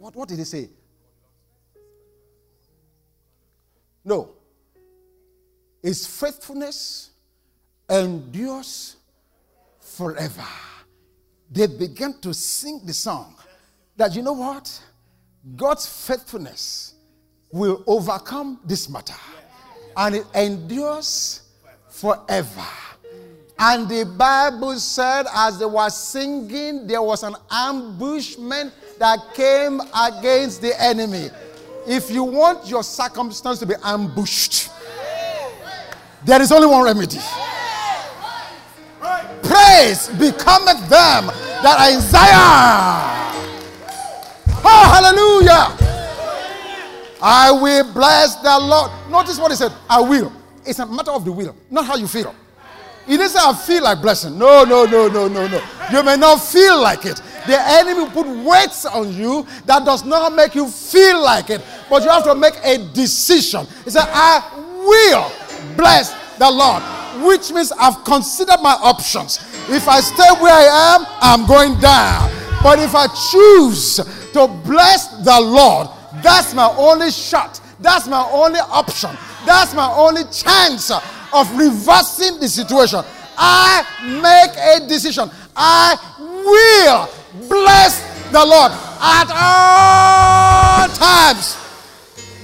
what, 0.00 0.16
what 0.16 0.28
did 0.28 0.38
he 0.38 0.44
say? 0.44 0.68
No. 4.04 4.30
His 5.80 6.04
faithfulness 6.08 7.10
endures 7.88 8.96
forever. 9.78 10.42
They 11.48 11.68
began 11.68 12.18
to 12.22 12.34
sing 12.34 12.80
the 12.84 12.92
song 12.92 13.36
that 13.96 14.12
you 14.16 14.22
know 14.22 14.32
what? 14.32 14.82
God's 15.54 15.86
faithfulness 15.86 16.94
will 17.52 17.84
overcome 17.86 18.58
this 18.64 18.88
matter. 18.88 19.14
And 19.96 20.16
it 20.16 20.26
endures 20.34 21.42
forever. 21.88 22.66
And 23.64 23.88
the 23.88 24.04
Bible 24.04 24.76
said, 24.80 25.26
as 25.32 25.56
they 25.56 25.66
were 25.66 25.88
singing, 25.88 26.84
there 26.84 27.00
was 27.00 27.22
an 27.22 27.36
ambushment 27.48 28.72
that 28.98 29.20
came 29.34 29.80
against 29.94 30.60
the 30.60 30.74
enemy. 30.82 31.30
If 31.86 32.10
you 32.10 32.24
want 32.24 32.66
your 32.68 32.82
circumstance 32.82 33.60
to 33.60 33.66
be 33.66 33.74
ambushed, 33.84 34.68
there 36.24 36.42
is 36.42 36.50
only 36.50 36.66
one 36.66 36.82
remedy. 36.82 37.20
Praise 39.44 40.08
becometh 40.08 40.80
them 40.88 41.26
that 41.62 41.76
are 41.78 41.90
in 41.92 42.00
Zion. 42.00 43.12
Oh, 44.64 44.84
hallelujah. 44.90 45.78
I 47.22 47.52
will 47.52 47.92
bless 47.92 48.34
the 48.42 48.58
Lord. 48.58 48.90
Notice 49.08 49.38
what 49.38 49.52
he 49.52 49.56
said. 49.56 49.72
I 49.88 50.00
will. 50.00 50.32
It's 50.66 50.80
a 50.80 50.86
matter 50.86 51.12
of 51.12 51.24
the 51.24 51.30
will, 51.30 51.54
not 51.70 51.86
how 51.86 51.94
you 51.94 52.08
feel. 52.08 52.34
He 53.06 53.16
didn't 53.16 53.30
say, 53.30 53.38
I 53.42 53.52
feel 53.54 53.82
like 53.82 54.00
blessing. 54.00 54.38
No, 54.38 54.64
no, 54.64 54.84
no, 54.84 55.08
no, 55.08 55.28
no, 55.28 55.46
no. 55.46 55.62
You 55.90 56.02
may 56.02 56.16
not 56.16 56.36
feel 56.36 56.80
like 56.80 57.04
it. 57.04 57.20
The 57.46 57.60
enemy 57.60 58.08
put 58.10 58.26
weights 58.26 58.86
on 58.86 59.12
you 59.12 59.46
that 59.66 59.84
does 59.84 60.04
not 60.04 60.32
make 60.34 60.54
you 60.54 60.68
feel 60.68 61.20
like 61.22 61.50
it. 61.50 61.60
But 61.90 62.04
you 62.04 62.10
have 62.10 62.24
to 62.24 62.34
make 62.34 62.54
a 62.62 62.78
decision. 62.92 63.66
He 63.84 63.90
said, 63.90 64.06
I 64.06 64.40
will 64.84 65.76
bless 65.76 66.12
the 66.38 66.50
Lord. 66.50 66.82
Which 67.26 67.52
means 67.52 67.72
I've 67.72 68.04
considered 68.04 68.60
my 68.62 68.76
options. 68.80 69.38
If 69.68 69.88
I 69.88 70.00
stay 70.00 70.28
where 70.40 70.54
I 70.54 70.96
am, 70.96 71.06
I'm 71.20 71.46
going 71.46 71.78
down. 71.80 72.30
But 72.62 72.78
if 72.78 72.94
I 72.94 73.08
choose 73.08 73.96
to 74.32 74.46
bless 74.64 75.08
the 75.24 75.40
Lord, 75.40 75.88
that's 76.22 76.54
my 76.54 76.72
only 76.78 77.10
shot. 77.10 77.60
That's 77.80 78.06
my 78.06 78.22
only 78.30 78.60
option. 78.60 79.10
That's 79.46 79.74
my 79.74 79.90
only 79.92 80.24
chance 80.24 80.90
of 80.90 81.56
reversing 81.56 82.38
the 82.40 82.48
situation. 82.48 83.00
I 83.36 83.84
make 84.20 84.56
a 84.56 84.86
decision. 84.88 85.30
I 85.56 85.96
will 86.18 87.08
bless 87.48 88.00
the 88.30 88.44
Lord 88.44 88.72
at 89.00 89.28
all 89.30 90.88
times. 90.96 91.56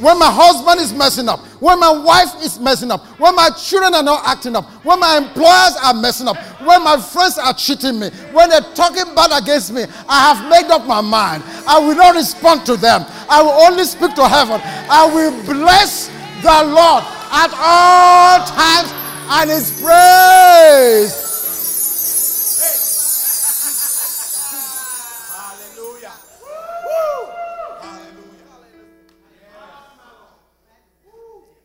when 0.00 0.18
my 0.18 0.30
husband 0.30 0.80
is 0.80 0.92
messing 0.92 1.28
up, 1.28 1.40
when 1.60 1.78
my 1.80 1.90
wife 1.90 2.30
is 2.42 2.58
messing 2.60 2.90
up, 2.90 3.04
when 3.18 3.34
my 3.34 3.50
children 3.50 3.94
are 3.94 4.02
not 4.02 4.22
acting 4.26 4.54
up, 4.54 4.64
when 4.84 5.00
my 5.00 5.16
employers 5.16 5.74
are 5.82 5.94
messing 5.94 6.28
up, 6.28 6.36
when 6.62 6.82
my 6.84 6.96
friends 7.00 7.36
are 7.38 7.52
cheating 7.52 7.98
me, 7.98 8.10
when 8.32 8.48
they're 8.48 8.60
talking 8.74 9.12
bad 9.14 9.42
against 9.42 9.72
me, 9.72 9.84
I 10.08 10.32
have 10.32 10.48
made 10.48 10.70
up 10.70 10.86
my 10.86 11.00
mind. 11.00 11.42
I 11.66 11.78
will 11.78 11.96
not 11.96 12.14
respond 12.14 12.64
to 12.66 12.76
them. 12.76 13.04
I 13.28 13.42
will 13.42 13.50
only 13.50 13.84
speak 13.84 14.14
to 14.14 14.28
heaven. 14.28 14.60
I 14.88 15.10
will 15.12 15.32
bless 15.44 16.08
the 16.42 16.62
Lord 16.74 17.04
at 17.30 17.52
all 17.54 18.44
times 18.46 18.92
and 19.30 19.50
his 19.50 19.70
praise 19.80 21.28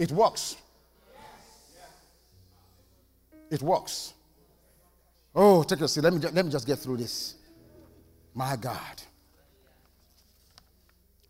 It 0.03 0.11
works. 0.11 0.57
It 3.49 3.61
works. 3.61 4.13
Oh, 5.33 5.63
take 5.63 5.79
a 5.79 5.87
seat. 5.87 6.01
Let 6.01 6.13
me, 6.13 6.19
let 6.19 6.45
me 6.45 6.51
just 6.51 6.67
get 6.67 6.79
through 6.79 6.97
this. 6.97 7.35
My 8.33 8.57
God. 8.57 9.01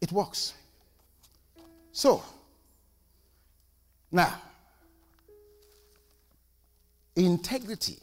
It 0.01 0.11
works. 0.11 0.55
So, 1.91 2.23
now, 4.13 4.39
integrity 7.15 7.97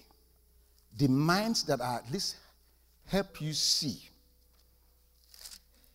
demands 0.97 1.63
that 1.65 1.81
I 1.81 1.97
at 1.97 2.13
least 2.13 2.37
help 3.07 3.41
you 3.41 3.55
see 3.55 4.03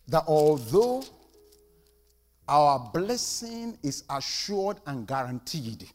that 0.08 0.24
although 0.26 1.04
our 2.48 2.90
blessing 2.92 3.76
is 3.82 4.04
assured 4.08 4.78
and 4.86 5.06
guaranteed. 5.06 5.88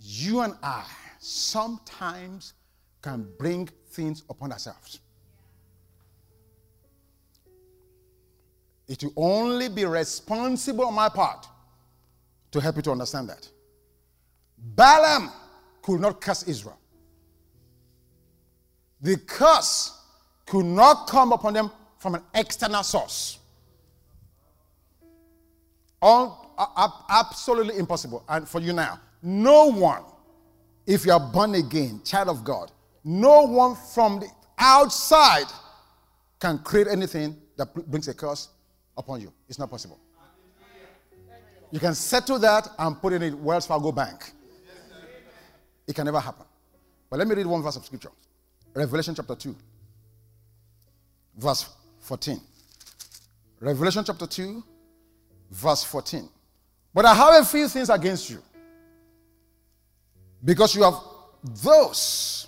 You 0.00 0.40
and 0.40 0.54
I 0.62 0.84
sometimes 1.18 2.54
can 3.02 3.28
bring 3.38 3.68
things 3.90 4.22
upon 4.30 4.52
ourselves. 4.52 5.00
It 8.86 9.02
will 9.02 9.12
only 9.16 9.68
be 9.68 9.84
responsible 9.84 10.86
on 10.86 10.94
my 10.94 11.08
part 11.08 11.46
to 12.50 12.60
help 12.60 12.76
you 12.76 12.82
to 12.82 12.92
understand 12.92 13.28
that. 13.28 13.48
Balaam 14.58 15.30
could 15.82 16.00
not 16.00 16.20
curse 16.20 16.42
Israel. 16.44 16.78
The 19.00 19.16
curse 19.18 19.98
could 20.46 20.64
not 20.64 21.08
come 21.08 21.32
upon 21.32 21.54
them 21.54 21.70
from 21.98 22.14
an 22.14 22.22
external 22.34 22.82
source. 22.82 23.38
All, 26.00 26.54
uh, 26.58 26.88
absolutely 27.08 27.78
impossible. 27.78 28.24
And 28.28 28.48
for 28.48 28.60
you 28.60 28.72
now, 28.72 29.00
no 29.22 29.70
one, 29.70 30.02
if 30.86 31.06
you 31.06 31.12
are 31.12 31.32
born 31.32 31.54
again, 31.54 32.02
child 32.04 32.28
of 32.28 32.44
God, 32.44 32.70
no 33.02 33.42
one 33.42 33.74
from 33.74 34.20
the 34.20 34.28
outside 34.58 35.46
can 36.38 36.58
create 36.58 36.86
anything 36.88 37.36
that 37.56 37.74
brings 37.90 38.08
a 38.08 38.14
curse 38.14 38.48
upon 38.96 39.20
you. 39.20 39.32
It's 39.48 39.58
not 39.58 39.70
possible. 39.70 39.98
You 41.70 41.80
can 41.80 41.94
settle 41.94 42.38
that 42.38 42.68
and 42.78 43.00
put 43.00 43.12
it 43.14 43.22
in 43.22 43.42
Wells 43.42 43.66
Fargo 43.66 43.90
Bank. 43.90 44.32
It 45.86 45.94
can 45.94 46.04
never 46.04 46.20
happen. 46.20 46.46
But 47.10 47.18
let 47.18 47.28
me 47.28 47.34
read 47.34 47.46
one 47.46 47.62
verse 47.62 47.76
of 47.76 47.84
scripture 47.84 48.10
Revelation 48.74 49.14
chapter 49.14 49.34
2, 49.34 49.54
verse 51.36 51.68
14. 52.00 52.40
Revelation 53.60 54.04
chapter 54.04 54.26
2, 54.26 54.62
verse 55.50 55.84
14. 55.84 56.28
But 56.92 57.04
I 57.06 57.14
have 57.14 57.42
a 57.42 57.44
few 57.44 57.68
things 57.68 57.90
against 57.90 58.30
you. 58.30 58.42
Because 60.44 60.74
you 60.74 60.82
have 60.82 60.94
those 61.62 62.46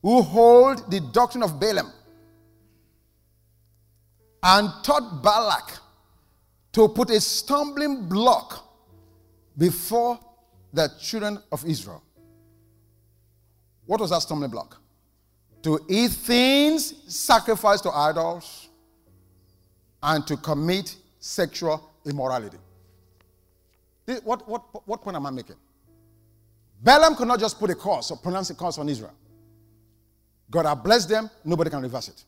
who 0.00 0.22
hold 0.22 0.90
the 0.90 1.00
doctrine 1.12 1.42
of 1.42 1.58
Balaam 1.58 1.90
and 4.42 4.68
taught 4.82 5.22
Balak 5.22 5.78
to 6.72 6.88
put 6.88 7.10
a 7.10 7.20
stumbling 7.20 8.08
block 8.08 8.66
before 9.56 10.18
the 10.72 10.90
children 11.00 11.38
of 11.50 11.64
Israel. 11.66 12.02
What 13.86 14.00
was 14.00 14.10
that 14.10 14.20
stumbling 14.20 14.50
block? 14.50 14.80
To 15.62 15.78
eat 15.88 16.10
things 16.10 16.94
sacrificed 17.14 17.84
to 17.84 17.90
idols 17.90 18.68
and 20.02 20.26
to 20.26 20.36
commit 20.36 20.96
sexual 21.20 21.90
immorality. 22.04 22.58
What, 24.24 24.48
what, 24.48 24.88
what 24.88 25.02
point 25.02 25.16
am 25.16 25.26
I 25.26 25.30
making? 25.30 25.56
Balaam 26.82 27.14
could 27.14 27.28
not 27.28 27.38
just 27.38 27.58
put 27.60 27.70
a 27.70 27.74
curse 27.74 28.10
or 28.10 28.16
pronounce 28.16 28.50
a 28.50 28.54
curse 28.54 28.78
on 28.78 28.88
Israel. 28.88 29.14
God 30.50 30.66
had 30.66 30.82
blessed 30.82 31.08
them, 31.08 31.30
nobody 31.44 31.70
can 31.70 31.80
reverse 31.80 32.08
it. 32.08 32.24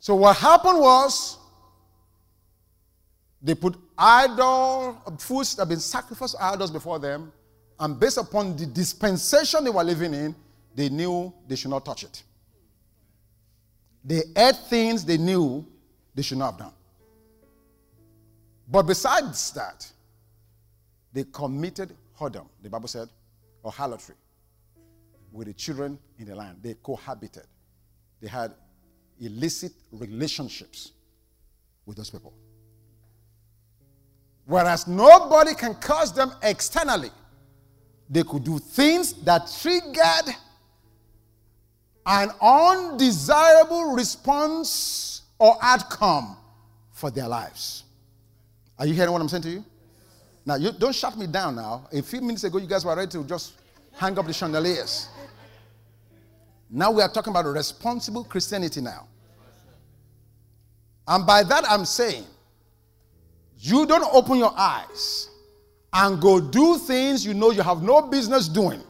So 0.00 0.16
what 0.16 0.36
happened 0.36 0.80
was 0.80 1.37
they 3.40 3.54
put 3.54 3.76
idol 3.96 5.00
foods 5.18 5.54
that 5.54 5.62
have 5.62 5.68
been 5.68 5.80
sacrificed 5.80 6.36
to 6.36 6.44
idols 6.44 6.70
before 6.70 6.98
them, 6.98 7.32
and 7.78 7.98
based 7.98 8.18
upon 8.18 8.56
the 8.56 8.66
dispensation 8.66 9.64
they 9.64 9.70
were 9.70 9.84
living 9.84 10.12
in, 10.12 10.34
they 10.74 10.88
knew 10.88 11.32
they 11.46 11.56
should 11.56 11.70
not 11.70 11.84
touch 11.84 12.04
it. 12.04 12.22
They 14.04 14.22
ate 14.36 14.56
things 14.68 15.04
they 15.04 15.18
knew 15.18 15.66
they 16.14 16.22
should 16.22 16.38
not 16.38 16.52
have 16.52 16.58
done. 16.58 16.72
But 18.70 18.82
besides 18.82 19.52
that, 19.52 19.90
they 21.12 21.24
committed 21.24 21.94
whoredom, 22.18 22.46
the 22.62 22.68
Bible 22.68 22.88
said, 22.88 23.08
or 23.62 23.72
harlotry 23.72 24.14
with 25.32 25.46
the 25.46 25.54
children 25.54 25.98
in 26.18 26.26
the 26.26 26.34
land. 26.34 26.58
They 26.62 26.74
cohabited. 26.82 27.44
They 28.20 28.28
had 28.28 28.52
illicit 29.20 29.72
relationships 29.92 30.92
with 31.86 31.96
those 31.96 32.10
people. 32.10 32.32
Whereas 34.48 34.88
nobody 34.88 35.54
can 35.54 35.74
curse 35.74 36.10
them 36.10 36.32
externally, 36.42 37.10
they 38.08 38.22
could 38.22 38.44
do 38.44 38.58
things 38.58 39.12
that 39.24 39.54
triggered 39.60 40.34
an 42.06 42.30
undesirable 42.40 43.92
response 43.92 45.20
or 45.38 45.58
outcome 45.60 46.38
for 46.92 47.10
their 47.10 47.28
lives. 47.28 47.84
Are 48.78 48.86
you 48.86 48.94
hearing 48.94 49.12
what 49.12 49.20
I'm 49.20 49.28
saying 49.28 49.42
to 49.42 49.50
you? 49.50 49.64
Now, 50.46 50.54
you 50.54 50.72
don't 50.72 50.94
shut 50.94 51.18
me 51.18 51.26
down 51.26 51.56
now. 51.56 51.86
A 51.92 52.00
few 52.00 52.22
minutes 52.22 52.44
ago, 52.44 52.56
you 52.56 52.66
guys 52.66 52.86
were 52.86 52.96
ready 52.96 53.10
to 53.10 53.24
just 53.24 53.52
hang 53.92 54.18
up 54.18 54.26
the 54.26 54.32
chandeliers. 54.32 55.10
Now 56.70 56.90
we 56.90 57.02
are 57.02 57.12
talking 57.12 57.32
about 57.34 57.44
responsible 57.44 58.24
Christianity 58.24 58.80
now. 58.80 59.08
And 61.06 61.26
by 61.26 61.42
that, 61.42 61.64
I'm 61.68 61.84
saying 61.84 62.24
you 63.58 63.86
don't 63.86 64.08
open 64.14 64.38
your 64.38 64.52
eyes 64.56 65.28
and 65.92 66.20
go 66.20 66.40
do 66.40 66.78
things 66.78 67.24
you 67.24 67.34
know 67.34 67.50
you 67.50 67.62
have 67.62 67.82
no 67.82 68.02
business 68.02 68.48
doing 68.48 68.82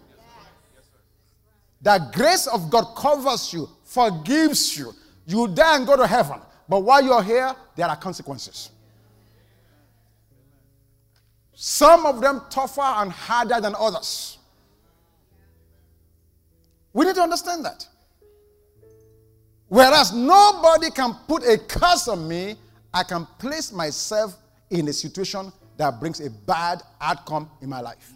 the 1.80 2.10
grace 2.12 2.46
of 2.46 2.70
God 2.70 2.94
covers 2.96 3.52
you, 3.52 3.68
forgives 3.84 4.76
you. 4.76 4.92
You 5.26 5.48
die 5.48 5.76
and 5.76 5.86
go 5.86 5.96
to 5.96 6.06
heaven. 6.06 6.40
But 6.68 6.80
while 6.80 7.02
you're 7.02 7.22
here, 7.22 7.54
there 7.76 7.86
are 7.86 7.96
consequences. 7.96 8.70
Some 11.54 12.06
of 12.06 12.20
them 12.20 12.42
tougher 12.50 12.80
and 12.80 13.10
harder 13.10 13.60
than 13.60 13.74
others. 13.78 14.38
We 16.92 17.06
need 17.06 17.14
to 17.14 17.22
understand 17.22 17.64
that. 17.64 17.86
Whereas 19.68 20.12
nobody 20.12 20.90
can 20.90 21.14
put 21.26 21.44
a 21.44 21.58
curse 21.58 22.08
on 22.08 22.26
me, 22.26 22.56
I 22.92 23.02
can 23.02 23.26
place 23.38 23.70
myself 23.70 24.36
in 24.70 24.88
a 24.88 24.92
situation 24.92 25.52
that 25.76 26.00
brings 26.00 26.20
a 26.20 26.30
bad 26.30 26.82
outcome 27.00 27.50
in 27.60 27.68
my 27.68 27.80
life. 27.80 28.12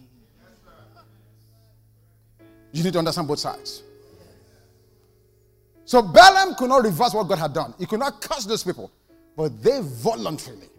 You 2.71 2.83
need 2.83 2.93
to 2.93 2.99
understand 2.99 3.27
both 3.27 3.39
sides. 3.39 3.83
So 5.85 6.01
Balaam 6.01 6.55
could 6.55 6.69
not 6.69 6.83
reverse 6.83 7.13
what 7.13 7.27
God 7.27 7.39
had 7.39 7.53
done. 7.53 7.73
He 7.77 7.85
could 7.85 7.99
not 7.99 8.21
curse 8.21 8.45
those 8.45 8.63
people. 8.63 8.91
But 9.35 9.61
they 9.61 9.79
voluntarily 9.81 10.69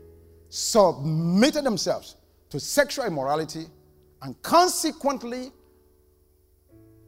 submitted 0.48 1.64
themselves 1.64 2.16
to 2.50 2.60
sexual 2.60 3.04
immorality 3.04 3.66
and 4.22 4.40
consequently 4.42 5.50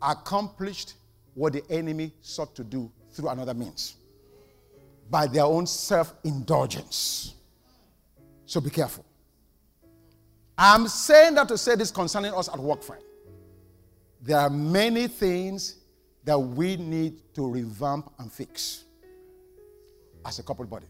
accomplished 0.02 0.94
what 1.34 1.52
the 1.52 1.62
enemy 1.70 2.12
sought 2.20 2.54
to 2.56 2.64
do 2.64 2.90
through 3.12 3.28
another 3.28 3.54
means 3.54 3.96
by 5.10 5.26
their 5.26 5.44
own 5.44 5.66
self 5.66 6.12
indulgence. 6.24 7.35
So 8.46 8.60
be 8.60 8.70
careful. 8.70 9.04
I'm 10.56 10.88
saying 10.88 11.34
that 11.34 11.48
to 11.48 11.58
say 11.58 11.74
this 11.74 11.90
concerning 11.90 12.32
us 12.32 12.48
at 12.48 12.58
work, 12.58 12.82
friend. 12.82 13.02
There 14.22 14.38
are 14.38 14.48
many 14.48 15.08
things 15.08 15.76
that 16.24 16.38
we 16.38 16.76
need 16.76 17.34
to 17.34 17.46
revamp 17.46 18.12
and 18.18 18.32
fix 18.32 18.84
as 20.24 20.38
a 20.38 20.42
couple 20.42 20.64
body. 20.64 20.86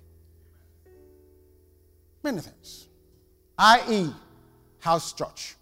Many 2.23 2.40
things. 2.40 2.88
I.e., 3.59 4.11
house 4.79 5.12
church. 5.12 5.57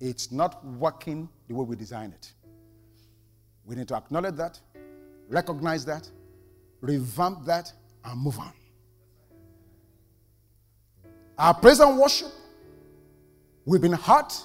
It's 0.00 0.32
not 0.32 0.64
working 0.64 1.28
the 1.48 1.54
way 1.54 1.64
we 1.64 1.76
designed 1.76 2.14
it. 2.14 2.32
We 3.64 3.76
need 3.76 3.88
to 3.88 3.96
acknowledge 3.96 4.34
that, 4.36 4.58
recognize 5.28 5.84
that, 5.84 6.10
revamp 6.80 7.44
that, 7.46 7.72
and 8.04 8.20
move 8.20 8.38
on. 8.38 8.52
Our 11.38 11.54
praise 11.54 11.80
and 11.80 11.98
worship, 11.98 12.30
we've 13.64 13.80
been 13.80 13.92
hot, 13.92 14.38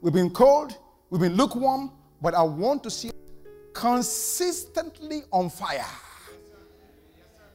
we've 0.00 0.12
been 0.12 0.30
cold, 0.30 0.76
we've 1.10 1.20
been 1.20 1.34
lukewarm, 1.34 1.90
but 2.20 2.34
I 2.34 2.42
want 2.42 2.82
to 2.84 2.90
see 2.90 3.10
consistently 3.72 5.22
on 5.30 5.50
fire. 5.50 5.84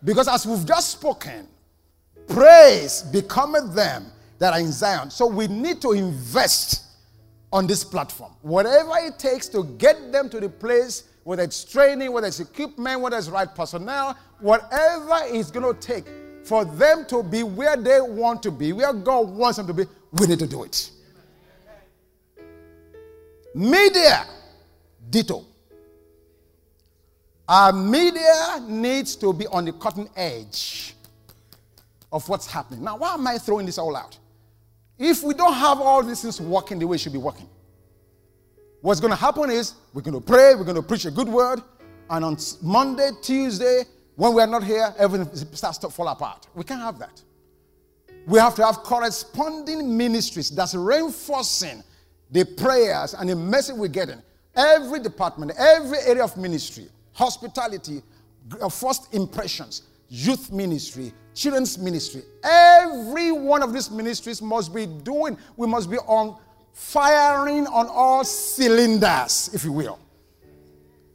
Because 0.04 0.28
as 0.28 0.45
we've 0.45 0.65
just 0.65 0.91
spoken, 0.91 1.47
praise 2.28 3.04
becometh 3.04 3.73
them 3.73 4.12
that 4.39 4.54
are 4.54 4.60
in 4.60 4.71
Zion. 4.71 5.12
So 5.12 5.28
we 5.28 5.47
need 5.47 5.82
to 5.82 5.91
invest 5.91 6.86
on 7.52 7.67
this 7.67 7.84
platform. 7.84 8.34
Whatever 8.41 8.93
it 8.97 9.19
takes 9.19 9.47
to 9.49 9.63
get 9.78 10.12
them 10.12 10.30
to 10.30 10.39
the 10.39 10.49
place, 10.49 11.04
whether 11.23 11.43
it's 11.43 11.63
training, 11.63 12.12
whether 12.12 12.28
it's 12.28 12.39
equipment, 12.39 13.02
whether 13.02 13.17
it's 13.17 13.28
right 13.30 13.54
personnel, 13.54 14.17
whatever 14.39 15.19
it's 15.25 15.52
going 15.52 15.75
to 15.75 15.80
take 15.80 16.06
for 16.49 16.65
them 16.65 17.05
to 17.05 17.21
be 17.21 17.43
where 17.43 17.77
they 17.77 18.01
want 18.01 18.41
to 18.41 18.49
be, 18.49 18.73
where 18.73 18.91
God 18.91 19.29
wants 19.29 19.57
them 19.57 19.67
to 19.67 19.73
be, 19.73 19.85
we 20.12 20.25
need 20.25 20.39
to 20.39 20.47
do 20.47 20.63
it. 20.63 20.89
Media, 23.53 24.25
ditto. 25.12 25.45
Our 27.47 27.71
media 27.71 28.65
needs 28.67 29.15
to 29.17 29.31
be 29.31 29.45
on 29.45 29.65
the 29.65 29.73
cutting 29.73 30.09
edge 30.15 30.95
of 32.12 32.27
what's 32.27 32.47
happening. 32.47 32.83
Now, 32.83 32.97
why 32.97 33.13
am 33.13 33.27
I 33.27 33.38
throwing 33.38 33.67
this 33.67 33.77
all 33.77 33.95
out? 33.95 34.17
If 34.97 35.21
we 35.21 35.35
don't 35.35 35.53
have 35.53 35.79
all 35.79 36.01
these 36.01 36.23
things 36.23 36.41
working 36.41 36.79
the 36.79 36.88
way 36.88 36.95
it 36.95 37.01
should 37.01 37.13
be 37.13 37.19
working, 37.19 37.47
what's 38.81 38.99
going 38.99 39.12
to 39.12 39.17
happen 39.17 39.51
is 39.51 39.75
we're 39.93 40.01
going 40.01 40.19
to 40.19 40.25
pray, 40.25 40.55
we're 40.55 40.63
going 40.63 40.75
to 40.75 40.81
preach 40.81 41.05
a 41.05 41.12
good 41.12 41.29
word, 41.29 41.62
and 42.09 42.25
on 42.25 42.38
Monday, 42.63 43.12
Tuesday, 43.21 43.83
when 44.19 44.34
we're 44.34 44.45
not 44.47 44.65
here, 44.65 44.93
everything 44.97 45.34
starts 45.55 45.77
to 45.77 45.89
fall 45.89 46.10
apart. 46.10 46.45
We 46.53 46.65
can't 46.65 46.82
have 46.82 46.99
that. 46.99 47.21
We 48.27 48.38
have 48.38 48.53
to 48.55 48.65
have 48.65 48.79
corresponding 48.79 49.95
ministries 49.95 50.49
that's 50.49 50.75
reinforcing 50.75 51.82
the 52.29 52.43
prayers 52.43 53.13
and 53.13 53.29
the 53.29 53.38
message 53.38 53.77
we're 53.77 53.88
getting. 53.88 54.21
Every 54.58 54.99
department, 54.99 55.53
every 55.58 55.99
area 55.99 56.25
of 56.25 56.36
ministry, 56.36 56.89
hospitality, 57.13 58.03
uh, 58.60 58.67
first 58.67 59.13
impressions, 59.13 59.84
youth 60.10 60.51
ministry, 60.51 61.13
children's 61.34 61.77
ministry. 61.77 62.23
Every 62.43 63.32
one 63.32 63.63
of 63.63 63.71
these 63.71 63.89
ministries 63.89 64.41
must 64.41 64.75
be 64.75 64.86
doing, 64.86 65.38
we 65.55 65.65
must 65.65 65.89
be 65.89 65.97
on 65.99 66.38
firing 66.73 67.67
on 67.67 67.88
all 67.88 68.25
cylinders, 68.25 69.49
if 69.53 69.63
you 69.63 69.71
will 69.71 69.97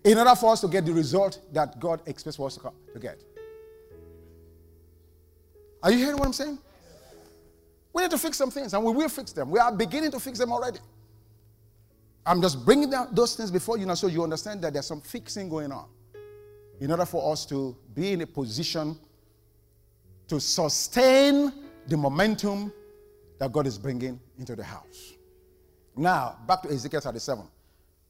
in 0.04 0.18
order 0.18 0.34
for 0.34 0.52
us 0.52 0.60
to 0.60 0.68
get 0.68 0.84
the 0.84 0.92
result 0.92 1.40
that 1.52 1.80
God 1.80 2.02
expects 2.06 2.36
for 2.36 2.46
us 2.46 2.58
to 2.58 2.98
get. 2.98 3.22
Are 5.82 5.90
you 5.90 5.98
hearing 5.98 6.18
what 6.18 6.26
I'm 6.26 6.32
saying? 6.32 6.58
We 7.92 8.02
need 8.02 8.10
to 8.10 8.18
fix 8.18 8.36
some 8.36 8.50
things, 8.50 8.74
and 8.74 8.84
we 8.84 8.92
will 8.92 9.08
fix 9.08 9.32
them. 9.32 9.50
We 9.50 9.58
are 9.58 9.72
beginning 9.72 10.10
to 10.10 10.20
fix 10.20 10.38
them 10.38 10.52
already. 10.52 10.80
I'm 12.26 12.40
just 12.40 12.64
bringing 12.64 12.90
down 12.90 13.08
those 13.12 13.36
things 13.36 13.50
before 13.50 13.78
you 13.78 13.86
now 13.86 13.94
so 13.94 14.06
you 14.06 14.22
understand 14.22 14.62
that 14.62 14.72
there's 14.72 14.86
some 14.86 15.00
fixing 15.00 15.48
going 15.48 15.70
on 15.70 15.86
in 16.80 16.90
order 16.90 17.04
for 17.04 17.32
us 17.32 17.46
to 17.46 17.76
be 17.94 18.12
in 18.12 18.22
a 18.22 18.26
position 18.26 18.98
to 20.26 20.40
sustain 20.40 21.52
the 21.86 21.96
momentum 21.96 22.72
that 23.38 23.52
God 23.52 23.66
is 23.66 23.78
bringing 23.78 24.18
into 24.38 24.56
the 24.56 24.64
house. 24.64 25.12
Now, 25.96 26.38
back 26.46 26.62
to 26.62 26.70
Ezekiel 26.70 27.00
37. 27.00 27.44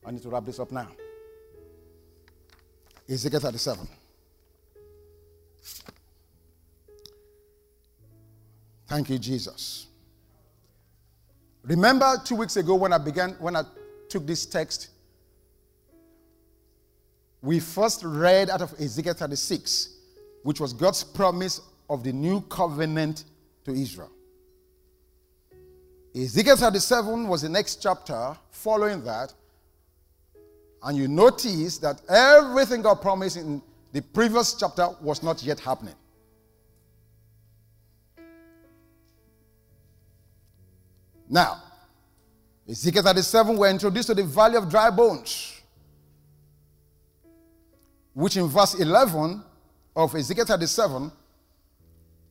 I 0.07 0.11
need 0.12 0.22
to 0.22 0.28
wrap 0.28 0.44
this 0.44 0.61
up 0.61 0.70
now. 0.70 0.88
Ezekiel 3.09 3.40
37. 3.40 3.87
Thank 8.87 9.11
you, 9.11 9.19
Jesus. 9.19 9.87
Remember 11.64 12.17
two 12.25 12.37
weeks 12.37 12.57
ago 12.57 12.75
when 12.75 12.93
I 12.93 12.99
began, 12.99 13.31
when 13.40 13.57
I 13.57 13.62
took 14.09 14.27
this 14.27 14.47
text, 14.47 14.90
we 17.43 17.61
first 17.61 18.03
read 18.05 18.51
out 18.51 18.62
of 18.62 18.75
Ezekiel 18.81 19.14
36, 19.14 19.97
which 20.43 20.61
was 20.61 20.73
God's 20.73 21.05
promise 21.05 21.61
of 21.90 22.05
the 22.05 22.12
new 22.12 22.40
covenant 22.43 23.25
to 23.64 23.73
Israel. 23.73 24.11
Ezekiel 26.14 26.57
37 26.57 27.27
was 27.27 27.43
the 27.43 27.49
next 27.49 27.83
chapter 27.83 28.37
following 28.51 29.03
that, 29.05 29.35
and 30.85 30.99
you 30.99 31.09
notice 31.09 31.79
that 31.79 32.03
everything 32.09 32.83
God 32.83 33.01
promised 33.01 33.38
in 33.38 33.62
the 33.92 34.03
previous 34.03 34.55
chapter 34.55 34.88
was 35.01 35.23
not 35.23 35.42
yet 35.42 35.59
happening. 35.59 35.94
Now, 41.29 41.62
Ezekiel 42.68 43.03
37, 43.03 43.57
we're 43.57 43.70
introduced 43.70 44.09
to 44.09 44.14
the 44.14 44.25
valley 44.25 44.57
of 44.57 44.68
dry 44.68 44.90
bones, 44.90 45.62
which 48.12 48.37
in 48.37 48.47
verse 48.47 48.75
11 48.75 49.42
of 49.97 50.14
Ezekiel 50.14 50.44
37, 50.44 51.11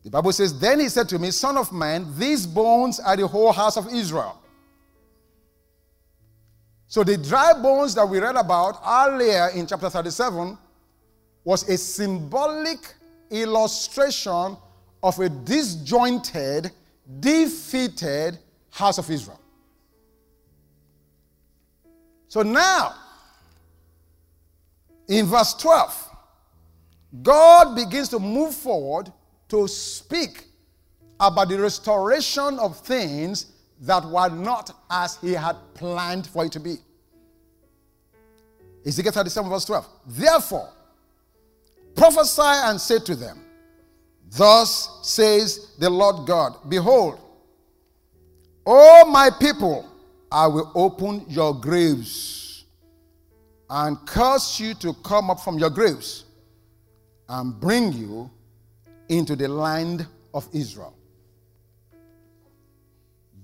the 0.04 0.10
Bible 0.12 0.32
says, 0.32 0.60
Then 0.60 0.80
he 0.80 0.90
said 0.90 1.10
to 1.10 1.18
me, 1.18 1.32
Son 1.32 1.58
of 1.58 1.72
man, 1.72 2.08
these 2.18 2.46
bones 2.46 3.00
are 3.00 3.16
the 3.16 3.26
whole 3.26 3.52
house 3.52 3.78
of 3.78 3.92
Israel. 3.92 4.43
So 6.94 7.04
the 7.04 7.18
dry 7.18 7.54
bones 7.54 7.96
that 7.96 8.08
we 8.08 8.20
read 8.20 8.36
about 8.36 8.80
earlier 8.86 9.50
in 9.56 9.66
chapter 9.66 9.90
37 9.90 10.56
was 11.44 11.68
a 11.68 11.76
symbolic 11.76 12.94
illustration 13.32 14.56
of 15.02 15.20
a 15.20 15.28
disjointed, 15.28 16.70
defeated 17.20 18.38
house 18.70 19.00
of 19.00 19.10
Israel. 19.10 19.42
So 22.28 22.44
now, 22.44 22.94
in 25.08 25.26
verse 25.26 25.56
12, 25.56 26.10
God 27.24 27.76
begins 27.76 28.10
to 28.10 28.20
move 28.20 28.54
forward 28.54 29.12
to 29.50 29.68
speak 29.68 30.46
about 31.20 31.50
the 31.50 31.60
restoration 31.60 32.60
of 32.60 32.78
things 32.82 33.53
that 33.84 34.06
were 34.06 34.30
not 34.30 34.72
as 34.90 35.18
he 35.18 35.34
had 35.34 35.58
planned 35.74 36.26
for 36.28 36.46
it 36.46 36.52
to 36.54 36.60
be. 36.60 36.76
Ezekiel 38.86 39.12
37, 39.12 39.50
verse 39.50 39.66
12. 39.66 39.90
Therefore, 40.08 40.70
prophesy 41.96 42.42
and 42.42 42.80
say 42.80 43.00
to 43.00 43.16
them, 43.16 43.44
Thus 44.30 45.00
says 45.04 45.76
the 45.80 45.90
Lord 45.90 46.26
God, 46.26 46.70
Behold, 46.70 47.20
O 48.66 49.06
my 49.12 49.30
people, 49.40 49.90
I 50.32 50.48
will 50.48 50.72
open 50.76 51.26
your 51.28 51.54
graves 51.54 52.66
and 53.70 53.98
cause 54.08 54.60
you 54.60 54.74
to 54.76 54.94
come 55.04 55.30
up 55.30 55.42
from 55.42 55.60
your 55.60 55.70
graves 55.70 56.24
and 57.28 57.60
bring 57.60 57.92
you 57.92 58.32
into 59.10 59.36
the 59.36 59.48
land 59.48 60.08
of 60.34 60.48
Israel. 60.54 60.96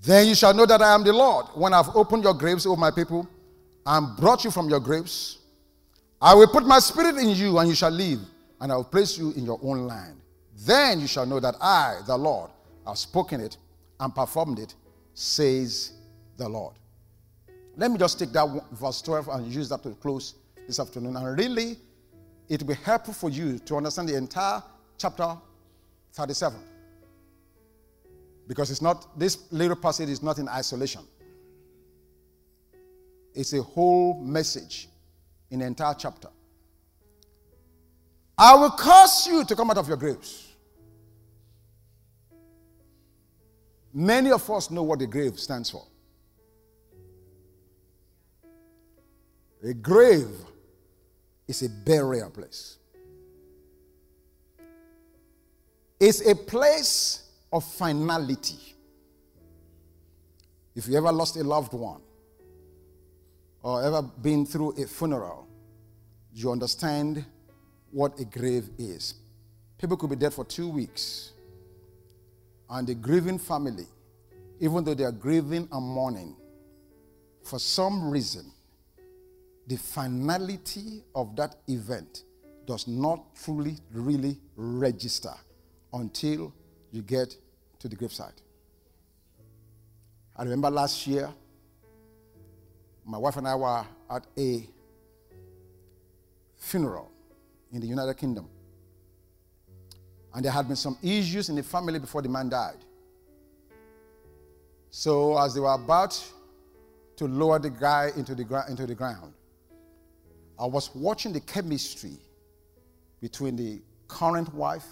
Then 0.02 0.28
you 0.28 0.34
shall 0.34 0.54
know 0.54 0.66
that 0.66 0.80
I 0.80 0.94
am 0.94 1.04
the 1.04 1.12
Lord 1.12 1.46
when 1.54 1.74
I've 1.74 1.94
opened 1.94 2.24
your 2.24 2.34
graves, 2.34 2.64
O 2.66 2.74
my 2.76 2.90
people, 2.90 3.28
and 3.84 4.16
brought 4.16 4.44
you 4.44 4.50
from 4.50 4.68
your 4.68 4.80
graves. 4.80 5.38
I 6.20 6.34
will 6.34 6.48
put 6.48 6.66
my 6.66 6.78
spirit 6.78 7.16
in 7.16 7.30
you, 7.30 7.58
and 7.58 7.68
you 7.68 7.74
shall 7.74 7.90
live, 7.90 8.20
and 8.60 8.72
I 8.72 8.76
will 8.76 8.84
place 8.84 9.18
you 9.18 9.32
in 9.32 9.44
your 9.44 9.58
own 9.62 9.86
land. 9.86 10.20
Then 10.66 11.00
you 11.00 11.06
shall 11.06 11.26
know 11.26 11.40
that 11.40 11.54
I, 11.60 12.00
the 12.06 12.16
Lord, 12.16 12.50
have 12.86 12.98
spoken 12.98 13.40
it 13.40 13.56
and 13.98 14.14
performed 14.14 14.58
it, 14.58 14.74
says 15.14 15.92
the 16.36 16.48
Lord. 16.48 16.74
Let 17.76 17.90
me 17.90 17.98
just 17.98 18.18
take 18.18 18.32
that 18.32 18.64
verse 18.72 19.00
12 19.02 19.28
and 19.28 19.46
use 19.52 19.68
that 19.70 19.82
to 19.82 19.90
close 19.90 20.34
this 20.66 20.80
afternoon. 20.80 21.16
And 21.16 21.38
really, 21.38 21.78
it 22.48 22.60
will 22.60 22.68
be 22.68 22.74
helpful 22.74 23.14
for 23.14 23.30
you 23.30 23.58
to 23.60 23.76
understand 23.76 24.08
the 24.08 24.16
entire 24.16 24.62
chapter 24.98 25.36
37. 26.12 26.58
Because 28.50 28.72
it's 28.72 28.82
not, 28.82 29.16
this 29.16 29.46
little 29.52 29.76
passage 29.76 30.08
is 30.08 30.24
not 30.24 30.40
in 30.40 30.48
isolation. 30.48 31.02
It's 33.32 33.52
a 33.52 33.62
whole 33.62 34.20
message 34.20 34.88
in 35.52 35.60
the 35.60 35.66
entire 35.66 35.94
chapter. 35.94 36.26
I 38.36 38.56
will 38.56 38.72
cause 38.72 39.24
you 39.28 39.44
to 39.44 39.54
come 39.54 39.70
out 39.70 39.78
of 39.78 39.86
your 39.86 39.96
graves. 39.96 40.48
Many 43.94 44.32
of 44.32 44.50
us 44.50 44.68
know 44.68 44.82
what 44.82 44.98
the 44.98 45.06
grave 45.06 45.38
stands 45.38 45.70
for. 45.70 45.86
A 49.62 49.74
grave 49.74 50.28
is 51.46 51.62
a 51.62 51.68
burial 51.68 52.30
place. 52.30 52.78
It's 56.00 56.26
a 56.26 56.34
place 56.34 57.29
of 57.52 57.64
finality. 57.64 58.74
If 60.74 60.88
you 60.88 60.96
ever 60.96 61.12
lost 61.12 61.36
a 61.36 61.44
loved 61.44 61.72
one 61.72 62.00
or 63.62 63.82
ever 63.82 64.02
been 64.02 64.46
through 64.46 64.80
a 64.82 64.86
funeral, 64.86 65.46
you 66.32 66.50
understand 66.50 67.24
what 67.90 68.18
a 68.20 68.24
grave 68.24 68.70
is. 68.78 69.14
People 69.78 69.96
could 69.96 70.10
be 70.10 70.16
dead 70.16 70.32
for 70.32 70.44
two 70.44 70.68
weeks, 70.68 71.32
and 72.68 72.86
the 72.86 72.94
grieving 72.94 73.38
family, 73.38 73.86
even 74.60 74.84
though 74.84 74.94
they 74.94 75.04
are 75.04 75.12
grieving 75.12 75.68
and 75.72 75.82
mourning, 75.82 76.36
for 77.42 77.58
some 77.58 78.10
reason, 78.10 78.52
the 79.66 79.76
finality 79.76 81.02
of 81.14 81.34
that 81.36 81.56
event 81.68 82.24
does 82.66 82.86
not 82.86 83.34
truly, 83.34 83.76
really 83.92 84.38
register 84.54 85.34
until 85.92 86.52
you 86.92 87.02
get 87.02 87.36
to 87.78 87.88
the 87.88 87.96
graveside. 87.96 88.34
I 90.36 90.42
remember 90.42 90.70
last 90.70 91.06
year, 91.06 91.28
my 93.04 93.18
wife 93.18 93.36
and 93.36 93.46
I 93.46 93.54
were 93.54 93.84
at 94.10 94.26
a 94.38 94.66
funeral 96.56 97.10
in 97.72 97.80
the 97.80 97.86
United 97.86 98.14
Kingdom. 98.14 98.48
And 100.32 100.44
there 100.44 100.52
had 100.52 100.68
been 100.68 100.76
some 100.76 100.96
issues 101.02 101.48
in 101.48 101.56
the 101.56 101.62
family 101.62 101.98
before 101.98 102.22
the 102.22 102.28
man 102.28 102.48
died. 102.48 102.84
So, 104.90 105.38
as 105.38 105.54
they 105.54 105.60
were 105.60 105.74
about 105.74 106.22
to 107.16 107.26
lower 107.26 107.58
the 107.58 107.70
guy 107.70 108.10
into 108.16 108.34
the, 108.34 108.64
into 108.68 108.86
the 108.86 108.94
ground, 108.94 109.32
I 110.58 110.66
was 110.66 110.94
watching 110.94 111.32
the 111.32 111.40
chemistry 111.40 112.18
between 113.20 113.56
the 113.56 113.80
current 114.08 114.52
wife, 114.54 114.86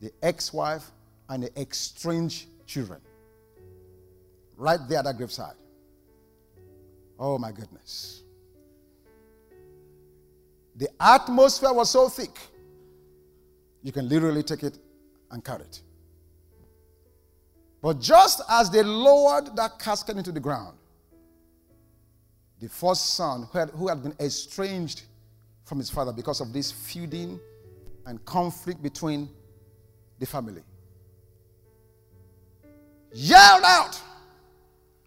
the 0.00 0.10
ex 0.22 0.52
wife, 0.52 0.90
and 1.28 1.42
the 1.42 1.60
estranged 1.60 2.46
children. 2.66 3.00
Right 4.56 4.80
there 4.88 4.98
at 4.98 5.04
that 5.04 5.16
graveside. 5.16 5.54
Oh 7.18 7.38
my 7.38 7.52
goodness. 7.52 8.22
The 10.76 10.88
atmosphere 11.00 11.72
was 11.72 11.90
so 11.90 12.08
thick, 12.08 12.38
you 13.82 13.90
can 13.90 14.08
literally 14.08 14.42
take 14.42 14.62
it 14.62 14.78
and 15.30 15.44
carry 15.44 15.62
it. 15.62 15.82
But 17.82 18.00
just 18.00 18.42
as 18.48 18.70
they 18.70 18.82
lowered 18.82 19.56
that 19.56 19.78
casket 19.78 20.16
into 20.16 20.32
the 20.32 20.40
ground, 20.40 20.76
the 22.60 22.68
first 22.68 23.14
son 23.14 23.48
who 23.52 23.58
had, 23.58 23.70
who 23.70 23.88
had 23.88 24.02
been 24.02 24.14
estranged 24.20 25.02
from 25.64 25.78
his 25.78 25.90
father 25.90 26.12
because 26.12 26.40
of 26.40 26.52
this 26.52 26.72
feuding 26.72 27.38
and 28.06 28.24
conflict 28.24 28.82
between 28.82 29.28
the 30.18 30.26
family 30.26 30.62
yelled 33.12 33.64
out, 33.64 34.00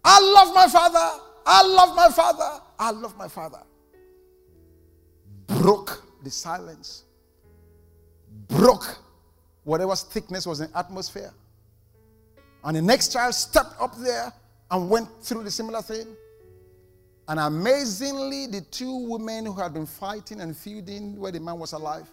I 0.04 0.20
love 0.20 0.54
my 0.54 0.68
father, 0.68 1.22
I 1.46 1.66
love 1.66 1.96
my 1.96 2.08
father, 2.08 2.60
I 2.78 2.90
love 2.90 3.16
my 3.16 3.28
father 3.28 3.62
broke 5.62 6.02
the 6.22 6.30
silence, 6.30 7.04
broke 8.48 8.98
whatever 9.64 9.94
thickness 9.94 10.46
was 10.46 10.60
in 10.60 10.68
atmosphere. 10.74 11.32
And 12.64 12.76
the 12.76 12.82
next 12.82 13.12
child 13.12 13.34
stepped 13.34 13.80
up 13.80 13.96
there 13.98 14.32
and 14.70 14.90
went 14.90 15.08
through 15.22 15.44
the 15.44 15.50
similar 15.50 15.82
thing. 15.82 16.16
And 17.28 17.38
amazingly, 17.38 18.46
the 18.48 18.60
two 18.62 19.08
women 19.08 19.46
who 19.46 19.54
had 19.54 19.72
been 19.72 19.86
fighting 19.86 20.40
and 20.40 20.56
feuding 20.56 21.16
where 21.18 21.30
the 21.30 21.40
man 21.40 21.58
was 21.58 21.72
alive, 21.72 22.08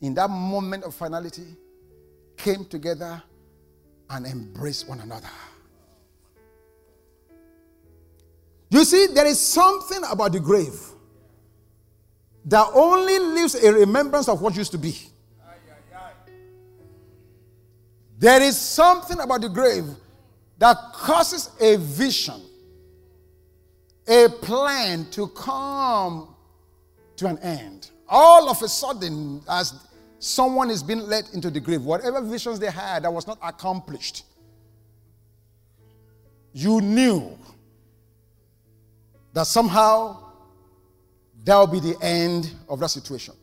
in 0.00 0.14
that 0.14 0.30
moment 0.30 0.84
of 0.84 0.94
finality, 0.94 1.56
came 2.36 2.64
together 2.64 3.22
and 4.10 4.26
embrace 4.26 4.86
one 4.86 5.00
another. 5.00 5.28
You 8.70 8.84
see, 8.84 9.06
there 9.06 9.26
is 9.26 9.40
something 9.40 10.02
about 10.10 10.32
the 10.32 10.40
grave 10.40 10.80
that 12.46 12.68
only 12.74 13.18
leaves 13.18 13.54
a 13.54 13.72
remembrance 13.72 14.28
of 14.28 14.42
what 14.42 14.56
used 14.56 14.72
to 14.72 14.78
be. 14.78 14.96
There 18.18 18.42
is 18.42 18.58
something 18.58 19.20
about 19.20 19.42
the 19.42 19.48
grave 19.48 19.84
that 20.58 20.76
causes 20.92 21.50
a 21.60 21.76
vision, 21.76 22.40
a 24.06 24.28
plan 24.28 25.06
to 25.10 25.28
come 25.28 26.34
to 27.16 27.26
an 27.26 27.38
end. 27.38 27.90
All 28.08 28.48
of 28.48 28.62
a 28.62 28.68
sudden, 28.68 29.42
as 29.48 29.74
someone 30.24 30.70
is 30.70 30.82
being 30.82 31.00
led 31.00 31.28
into 31.34 31.50
the 31.50 31.60
grave, 31.60 31.82
whatever 31.82 32.22
visions 32.22 32.58
they 32.58 32.70
had 32.70 33.04
that 33.04 33.12
was 33.12 33.26
not 33.26 33.38
accomplished, 33.42 34.24
you 36.52 36.80
knew 36.80 37.38
that 39.32 39.46
somehow 39.46 40.16
that 41.44 41.56
will 41.56 41.66
be 41.66 41.80
the 41.80 41.96
end 42.00 42.50
of 42.68 42.80
that 42.80 42.88
situation. 42.88 43.34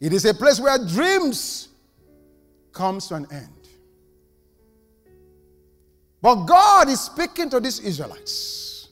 It 0.00 0.12
is 0.12 0.24
a 0.24 0.34
place 0.34 0.58
where 0.58 0.76
dreams 0.78 1.68
comes 2.72 3.06
to 3.08 3.14
an 3.14 3.26
end. 3.30 3.48
But 6.20 6.46
God 6.46 6.88
is 6.88 7.00
speaking 7.00 7.48
to 7.50 7.60
these 7.60 7.78
Israelites. 7.78 8.88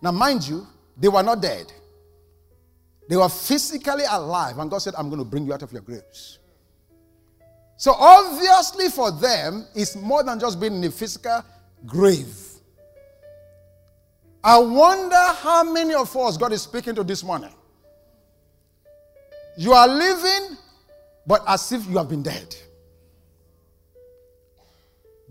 Now, 0.00 0.12
mind 0.12 0.48
you, 0.48 0.66
they 0.96 1.08
were 1.08 1.22
not 1.22 1.42
dead. 1.42 1.70
They 3.08 3.16
were 3.16 3.28
physically 3.28 4.04
alive, 4.10 4.58
and 4.58 4.70
God 4.70 4.78
said, 4.78 4.94
I'm 4.96 5.08
going 5.10 5.18
to 5.18 5.24
bring 5.24 5.44
you 5.44 5.52
out 5.52 5.62
of 5.62 5.72
your 5.72 5.82
graves. 5.82 6.38
So, 7.82 7.94
obviously, 7.94 8.90
for 8.90 9.10
them, 9.10 9.66
it's 9.74 9.96
more 9.96 10.22
than 10.22 10.38
just 10.38 10.60
being 10.60 10.76
in 10.76 10.84
a 10.84 10.90
physical 10.92 11.44
grave. 11.84 12.32
I 14.44 14.56
wonder 14.58 15.16
how 15.16 15.64
many 15.64 15.92
of 15.92 16.16
us 16.16 16.36
God 16.36 16.52
is 16.52 16.62
speaking 16.62 16.94
to 16.94 17.02
this 17.02 17.24
morning. 17.24 17.52
You 19.56 19.72
are 19.72 19.88
living, 19.88 20.56
but 21.26 21.42
as 21.44 21.72
if 21.72 21.84
you 21.88 21.98
have 21.98 22.08
been 22.08 22.22
dead. 22.22 22.54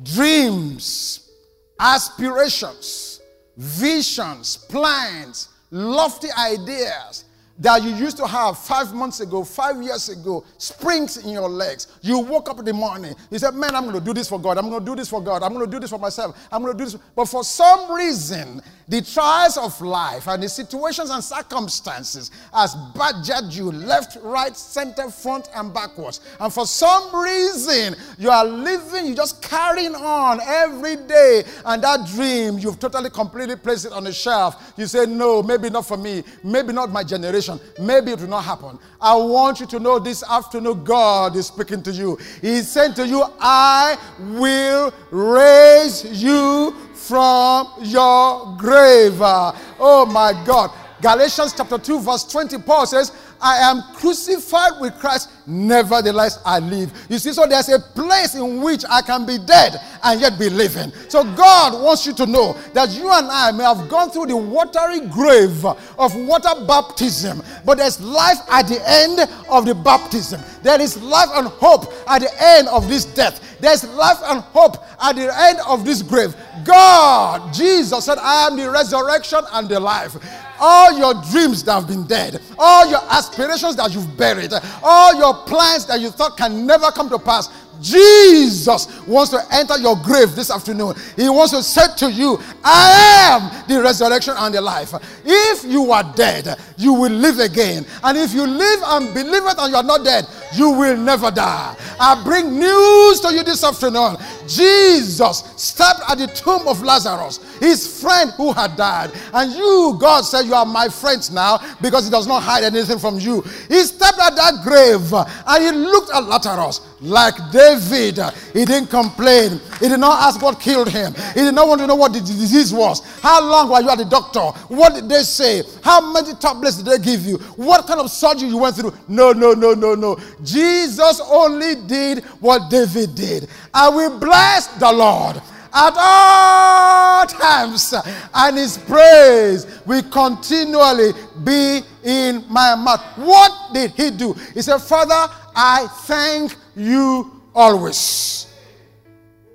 Dreams, 0.03 1.31
aspirations, 1.79 3.21
visions, 3.55 4.57
plans, 4.57 5.47
lofty 5.69 6.27
ideas 6.37 7.23
that 7.61 7.83
you 7.83 7.91
used 7.91 8.17
to 8.17 8.25
have 8.25 8.57
five 8.57 8.91
months 8.93 9.19
ago, 9.19 9.43
five 9.43 9.81
years 9.81 10.09
ago, 10.09 10.43
springs 10.57 11.17
in 11.17 11.29
your 11.29 11.47
legs. 11.47 11.87
You 12.01 12.19
woke 12.19 12.49
up 12.49 12.57
in 12.59 12.65
the 12.65 12.73
morning, 12.73 13.13
you 13.29 13.37
said, 13.37 13.53
Man, 13.53 13.75
I'm 13.75 13.83
going 13.83 13.99
to 13.99 14.03
do 14.03 14.13
this 14.13 14.27
for 14.27 14.39
God. 14.39 14.57
I'm 14.57 14.67
going 14.69 14.83
to 14.83 14.85
do 14.91 14.95
this 14.95 15.09
for 15.09 15.21
God. 15.21 15.43
I'm 15.43 15.53
going 15.53 15.65
to 15.65 15.71
do 15.71 15.79
this 15.79 15.91
for 15.91 15.99
myself. 15.99 16.35
I'm 16.51 16.63
going 16.63 16.73
to 16.73 16.77
do 16.77 16.85
this. 16.85 16.99
But 17.15 17.25
for 17.25 17.43
some 17.43 17.91
reason, 17.91 18.61
the 18.87 19.01
trials 19.01 19.57
of 19.57 19.79
life 19.79 20.27
and 20.27 20.41
the 20.41 20.49
situations 20.49 21.11
and 21.11 21.23
circumstances 21.23 22.31
has 22.53 22.75
badgered 22.95 23.53
you 23.53 23.71
left, 23.71 24.17
right, 24.23 24.57
center, 24.57 25.09
front, 25.09 25.47
and 25.55 25.73
backwards. 25.73 26.19
And 26.39 26.51
for 26.51 26.65
some 26.65 27.15
reason, 27.23 27.95
you 28.17 28.29
are 28.31 28.43
living, 28.43 29.05
you're 29.05 29.15
just 29.15 29.41
carrying 29.41 29.95
on 29.95 30.39
every 30.41 30.95
day. 30.95 31.43
And 31.63 31.83
that 31.83 32.07
dream, 32.07 32.57
you've 32.57 32.79
totally, 32.79 33.09
completely 33.11 33.55
placed 33.55 33.85
it 33.85 33.93
on 33.93 34.03
the 34.03 34.11
shelf. 34.11 34.73
You 34.77 34.87
say, 34.87 35.05
No, 35.05 35.43
maybe 35.43 35.69
not 35.69 35.85
for 35.85 35.97
me. 35.97 36.23
Maybe 36.43 36.73
not 36.73 36.91
my 36.91 37.03
generation. 37.03 37.50
Maybe 37.79 38.11
it 38.11 38.19
will 38.19 38.27
not 38.27 38.43
happen. 38.43 38.79
I 38.99 39.15
want 39.15 39.59
you 39.59 39.65
to 39.67 39.79
know 39.79 39.99
this 39.99 40.23
afternoon, 40.23 40.83
God 40.83 41.35
is 41.35 41.47
speaking 41.47 41.81
to 41.83 41.91
you. 41.91 42.17
He 42.41 42.61
said 42.61 42.95
to 42.97 43.07
you, 43.07 43.23
I 43.39 43.97
will 44.19 44.93
raise 45.11 46.05
you 46.21 46.75
from 46.93 47.67
your 47.81 48.55
grave. 48.57 49.17
Oh 49.19 50.07
my 50.11 50.33
God. 50.45 50.71
Galatians 51.01 51.53
chapter 51.57 51.79
2, 51.79 51.99
verse 52.01 52.23
20, 52.25 52.59
Paul 52.59 52.85
says, 52.85 53.11
I 53.41 53.57
am 53.57 53.81
crucified 53.95 54.73
with 54.79 54.99
Christ, 54.99 55.31
nevertheless 55.45 56.39
I 56.45 56.59
live. 56.59 56.91
You 57.09 57.17
see, 57.19 57.33
so 57.33 57.45
there's 57.45 57.69
a 57.69 57.79
place 57.79 58.35
in 58.35 58.61
which 58.61 58.83
I 58.89 59.01
can 59.01 59.25
be 59.25 59.37
dead 59.37 59.79
and 60.03 60.21
yet 60.21 60.37
be 60.39 60.49
living. 60.49 60.91
So 61.09 61.23
God 61.23 61.81
wants 61.81 62.05
you 62.05 62.13
to 62.13 62.25
know 62.25 62.53
that 62.73 62.89
you 62.91 63.11
and 63.11 63.27
I 63.27 63.51
may 63.51 63.63
have 63.63 63.89
gone 63.89 64.09
through 64.09 64.27
the 64.27 64.37
watery 64.37 65.01
grave 65.07 65.65
of 65.65 66.15
water 66.15 66.65
baptism, 66.65 67.41
but 67.65 67.77
there's 67.77 67.99
life 68.01 68.39
at 68.49 68.67
the 68.67 68.81
end 68.87 69.19
of 69.49 69.65
the 69.65 69.75
baptism. 69.75 70.41
There 70.63 70.79
is 70.79 71.01
life 71.01 71.29
and 71.33 71.47
hope 71.47 71.93
at 72.07 72.19
the 72.19 72.29
end 72.39 72.67
of 72.67 72.87
this 72.87 73.05
death. 73.05 73.59
There's 73.59 73.83
life 73.83 74.17
and 74.23 74.39
hope 74.39 74.77
at 75.01 75.15
the 75.15 75.31
end 75.35 75.59
of 75.67 75.85
this 75.85 76.01
grave. 76.01 76.35
God, 76.63 77.53
Jesus 77.53 78.05
said, 78.05 78.17
I 78.17 78.47
am 78.47 78.57
the 78.57 78.69
resurrection 78.69 79.39
and 79.53 79.69
the 79.69 79.79
life. 79.79 80.15
All 80.59 80.97
your 80.97 81.15
dreams 81.31 81.63
that 81.63 81.73
have 81.73 81.87
been 81.87 82.05
dead, 82.05 82.39
all 82.57 82.87
your 82.87 83.01
aspirations 83.09 83.75
that 83.77 83.93
you've 83.93 84.15
buried, 84.15 84.53
all 84.83 85.15
your 85.15 85.30
plans 85.33 85.85
that 85.87 85.99
you 85.99 86.09
thought 86.09 86.37
can 86.37 86.65
never 86.65 86.91
come 86.91 87.09
to 87.09 87.19
pass, 87.19 87.49
Jesus 87.81 88.87
wants 89.07 89.31
to 89.31 89.41
enter 89.51 89.77
your 89.79 89.95
grave 89.97 90.35
this 90.35 90.51
afternoon. 90.51 90.95
He 91.15 91.27
wants 91.29 91.51
to 91.51 91.63
say 91.63 91.87
to 91.97 92.11
you, 92.11 92.39
I 92.63 93.31
am 93.31 93.67
the 93.67 93.81
resurrection 93.81 94.35
and 94.37 94.53
the 94.53 94.61
life. 94.61 94.93
If 95.25 95.63
you 95.65 95.91
are 95.91 96.03
dead, 96.15 96.57
you 96.77 96.93
will 96.93 97.11
live 97.11 97.39
again. 97.39 97.85
And 98.03 98.17
if 98.17 98.33
you 98.33 98.45
live 98.45 98.79
and 98.85 99.13
believe 99.13 99.43
it 99.45 99.55
and 99.57 99.71
you 99.71 99.77
are 99.77 99.83
not 99.83 100.03
dead, 100.03 100.27
you 100.53 100.69
will 100.71 100.97
never 100.97 101.31
die. 101.31 101.75
I 101.99 102.21
bring 102.23 102.57
news 102.59 103.19
to 103.21 103.33
you 103.33 103.43
this 103.43 103.63
afternoon. 103.63 104.17
Jesus 104.47 105.43
stepped 105.55 106.01
at 106.09 106.17
the 106.17 106.27
tomb 106.27 106.67
of 106.67 106.81
Lazarus, 106.81 107.39
his 107.59 108.01
friend 108.01 108.31
who 108.37 108.51
had 108.51 108.75
died. 108.75 109.11
And 109.33 109.53
you, 109.53 109.97
God 109.99 110.21
said, 110.21 110.43
You 110.43 110.55
are 110.55 110.65
my 110.65 110.89
friends 110.89 111.31
now 111.31 111.59
because 111.81 112.05
he 112.05 112.11
does 112.11 112.27
not 112.27 112.41
hide 112.43 112.63
anything 112.63 112.99
from 112.99 113.19
you. 113.19 113.41
He 113.67 113.83
stepped 113.83 114.19
at 114.19 114.35
that 114.35 114.63
grave 114.63 115.13
and 115.13 115.63
he 115.63 115.71
looked 115.71 116.11
at 116.13 116.23
Lazarus 116.23 116.81
like 117.01 117.35
David. 117.51 118.19
He 118.53 118.65
didn't 118.65 118.87
complain. 118.89 119.59
He 119.79 119.89
did 119.89 119.99
not 119.99 120.21
ask 120.21 120.41
what 120.41 120.59
killed 120.59 120.89
him. 120.89 121.13
He 121.33 121.41
did 121.41 121.55
not 121.55 121.67
want 121.67 121.81
to 121.81 121.87
know 121.87 121.95
what 121.95 122.13
the 122.13 122.19
disease 122.19 122.73
was. 122.73 123.01
How 123.21 123.41
long 123.43 123.69
were 123.69 123.81
you 123.81 123.89
at 123.89 123.97
the 123.97 124.05
doctor? 124.05 124.39
What 124.73 125.07
they 125.11 125.23
say? 125.23 125.63
How 125.83 126.11
many 126.11 126.33
tablets 126.33 126.77
did 126.77 126.85
they 126.85 127.03
give 127.03 127.25
you? 127.25 127.37
What 127.55 127.85
kind 127.85 127.99
of 127.99 128.09
surgery 128.09 128.49
you 128.49 128.57
went 128.57 128.75
through? 128.75 128.93
No, 129.07 129.31
no, 129.31 129.53
no, 129.53 129.73
no, 129.73 129.93
no. 129.93 130.17
Jesus 130.43 131.21
only 131.25 131.75
did 131.87 132.23
what 132.39 132.69
David 132.71 133.13
did. 133.15 133.47
I 133.73 133.89
will 133.89 134.19
bless 134.19 134.67
the 134.67 134.91
Lord 134.91 135.41
at 135.73 135.93
all 135.97 137.25
times, 137.27 137.93
and 138.33 138.57
his 138.57 138.77
praise 138.77 139.65
will 139.85 140.03
continually 140.09 141.13
be 141.43 141.81
in 142.03 142.43
my 142.49 142.75
mouth. 142.75 143.01
What 143.17 143.73
did 143.73 143.91
he 143.91 144.11
do? 144.11 144.33
He 144.53 144.61
said, 144.61 144.79
Father, 144.79 145.31
I 145.55 145.87
thank 146.05 146.55
you 146.75 147.41
always. 147.53 148.47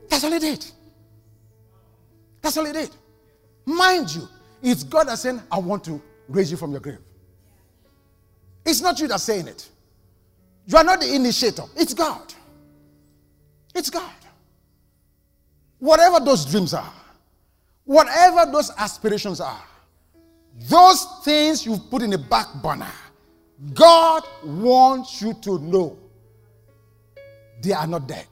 That's 0.08 0.24
all 0.24 0.32
he 0.32 0.38
did. 0.38 0.64
That's 2.40 2.56
all 2.56 2.64
he 2.64 2.72
did. 2.72 2.90
Mind 3.66 4.14
you, 4.14 4.28
it's 4.66 4.83
God 4.83 5.07
that's 5.07 5.22
saying, 5.22 5.40
I 5.50 5.59
want 5.59 5.85
to 5.85 6.02
raise 6.29 6.50
you 6.50 6.57
from 6.57 6.72
your 6.72 6.81
grave. 6.81 6.98
It's 8.64 8.81
not 8.81 8.98
you 8.98 9.07
that's 9.07 9.22
saying 9.22 9.46
it. 9.46 9.68
You 10.66 10.76
are 10.76 10.83
not 10.83 11.00
the 11.00 11.14
initiator, 11.14 11.62
it's 11.76 11.94
God. 11.94 12.35
It's 13.76 13.90
God. 13.90 14.11
Whatever 15.79 16.18
those 16.18 16.44
dreams 16.46 16.74
are, 16.74 16.92
whatever 17.85 18.50
those 18.50 18.72
aspirations 18.76 19.40
are, 19.40 19.62
those 20.68 21.07
things 21.22 21.64
you've 21.64 21.88
put 21.88 22.02
in 22.02 22.11
the 22.11 22.18
back 22.18 22.48
burner, 22.61 22.90
God 23.72 24.24
wants 24.42 25.22
you 25.22 25.33
to 25.42 25.61
know 25.61 25.96
they 27.62 27.72
are 27.72 27.87
not 27.87 28.09
dead. 28.09 28.26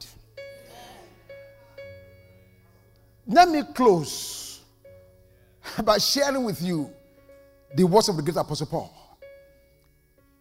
Let 3.29 3.49
me 3.51 3.63
close 3.73 4.44
by 5.85 5.99
sharing 5.99 6.45
with 6.45 6.61
you 6.63 6.91
the 7.75 7.85
words 7.85 8.09
of 8.09 8.17
the 8.17 8.23
great 8.23 8.37
apostle 8.37 8.67
Paul. 8.67 8.95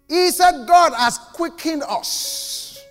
He 0.07 0.29
said, 0.31 0.65
God 0.67 0.93
has 0.93 1.17
quickened 1.17 1.83
us 1.83 2.83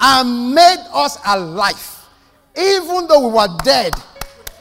and 0.00 0.54
made 0.54 0.84
us 0.92 1.18
alive, 1.26 2.08
even 2.56 3.06
though 3.06 3.28
we 3.28 3.34
were 3.34 3.48
dead 3.62 3.92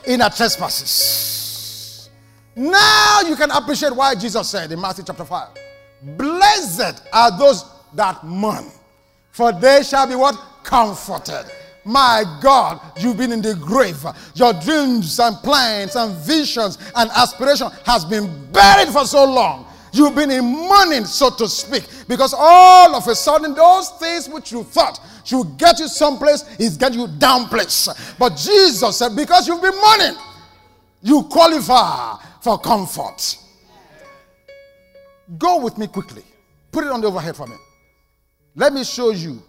in 0.06 0.22
our 0.22 0.30
trespasses. 0.30 2.10
Now 2.56 3.22
you 3.22 3.36
can 3.36 3.52
appreciate 3.52 3.96
why 3.96 4.16
Jesus 4.16 4.50
said 4.50 4.72
in 4.72 4.82
Matthew 4.82 5.06
chapter 5.06 5.24
5 5.26 5.48
Blessed 6.18 7.04
are 7.14 7.38
those 7.38 7.66
that 7.94 8.24
mourn, 8.24 8.66
for 9.32 9.52
they 9.52 9.84
shall 9.84 10.08
be 10.08 10.16
what? 10.16 10.36
Comforted. 10.64 11.46
My 11.90 12.24
God, 12.40 12.80
you've 13.00 13.18
been 13.18 13.32
in 13.32 13.42
the 13.42 13.56
grave. 13.56 14.06
Your 14.36 14.54
dreams 14.54 15.20
and 15.20 15.36
plans 15.38 15.96
and 15.96 16.14
visions 16.18 16.78
and 16.96 17.10
aspiration 17.10 17.68
has 17.84 18.06
been 18.06 18.52
buried 18.52 18.90
for 18.90 19.06
so 19.06 19.26
long. 19.26 19.66
You've 19.92 20.14
been 20.14 20.30
in 20.30 20.46
mourning, 20.46 21.06
so 21.06 21.32
to 21.32 21.48
speak, 21.50 21.88
because 22.08 22.36
all 22.38 22.96
of 22.96 23.08
a 23.08 23.16
sudden, 23.16 23.56
those 23.56 23.90
things 23.98 24.30
which 24.30 24.52
you 24.52 24.64
thought 24.66 25.00
should 25.26 25.58
get 25.58 25.80
you 25.80 25.88
someplace 25.88 26.44
is 26.60 26.78
get 26.78 26.94
you 26.94 27.08
down 27.08 27.48
place. 27.48 27.90
But 28.20 28.38
Jesus 28.38 28.98
said, 28.98 29.16
because 29.16 29.48
you've 29.48 29.64
been 29.64 29.76
mourning, 29.76 30.16
you 31.02 31.24
qualify 31.24 32.18
for 32.40 32.60
comfort. 32.60 33.36
Go 35.40 35.60
with 35.60 35.80
me 35.80 35.88
quickly. 35.88 36.24
Put 36.72 36.84
it 36.84 36.92
on 36.92 37.02
the 37.02 37.08
overhead 37.08 37.36
for 37.36 37.48
me. 37.48 37.56
Let 38.54 38.74
me 38.74 38.84
show 38.84 39.10
you 39.10 39.42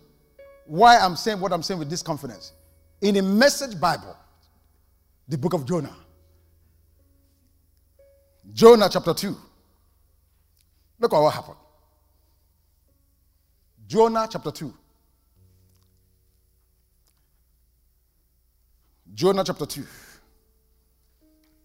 why 0.70 0.98
I'm 0.98 1.16
saying 1.16 1.40
what 1.40 1.52
I'm 1.52 1.64
saying 1.64 1.80
with 1.80 1.90
this 1.90 2.00
confidence. 2.00 2.52
In 3.00 3.16
a 3.16 3.22
message 3.22 3.80
Bible, 3.80 4.16
the 5.26 5.36
book 5.36 5.52
of 5.52 5.66
Jonah, 5.66 5.96
Jonah 8.52 8.88
chapter 8.88 9.12
2. 9.12 9.36
Look 11.00 11.12
at 11.12 11.18
what 11.18 11.34
happened. 11.34 11.56
Jonah 13.88 14.28
chapter 14.30 14.52
2. 14.52 14.72
Jonah 19.12 19.42
chapter 19.42 19.66
2. 19.66 19.84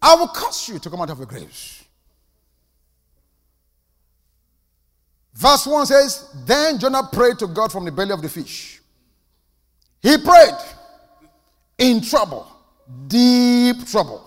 I 0.01 0.15
will 0.15 0.29
cause 0.29 0.67
you 0.67 0.79
to 0.79 0.89
come 0.89 1.01
out 1.01 1.11
of 1.11 1.19
your 1.19 1.27
graves. 1.27 1.83
Verse 5.35 5.67
1 5.67 5.85
says, 5.85 6.27
Then 6.43 6.79
Jonah 6.79 7.07
prayed 7.11 7.37
to 7.37 7.47
God 7.47 7.71
from 7.71 7.85
the 7.85 7.91
belly 7.91 8.11
of 8.11 8.23
the 8.23 8.29
fish. 8.29 8.74
He 10.05 10.19
prayed 10.19 10.53
in 11.79 11.99
trouble, 11.99 12.45
deep 13.07 13.87
trouble. 13.87 14.23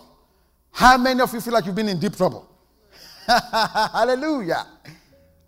How 0.73 0.99
many 0.99 1.21
of 1.21 1.33
you 1.33 1.41
feel 1.41 1.53
like 1.53 1.67
you've 1.67 1.77
been 1.77 1.89
in 1.89 2.01
deep 2.01 2.17
trouble? 2.17 2.51
Hallelujah. 3.29 4.67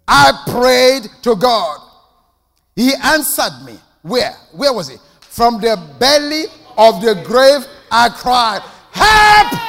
I 0.07 0.45
prayed 0.47 1.11
to 1.23 1.35
God. 1.35 1.81
He 2.77 2.93
answered 3.03 3.65
me. 3.67 3.77
Where? 4.03 4.37
Where 4.53 4.73
was 4.73 4.89
he? 4.89 4.99
From 5.21 5.61
the 5.61 5.77
belly 5.99 6.45
of 6.79 7.03
the 7.03 7.21
grave, 7.27 7.67
I 7.91 8.09
cried, 8.11 8.61
Help! 8.93 9.61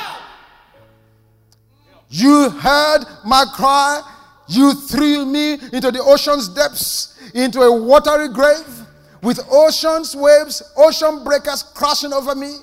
You 2.07 2.51
heard 2.51 3.05
my 3.25 3.45
cry. 3.55 4.03
You 4.47 4.75
threw 4.75 5.25
me 5.25 5.53
into 5.53 5.89
the 5.89 6.03
ocean's 6.03 6.49
depths, 6.49 7.17
into 7.33 7.61
a 7.61 7.81
watery 7.81 8.29
grave 8.29 8.80
with 9.21 9.39
ocean's 9.49 10.15
waves, 10.15 10.63
ocean 10.75 11.23
breakers 11.23 11.63
crashing 11.63 12.13
over 12.13 12.35
me. 12.35 12.55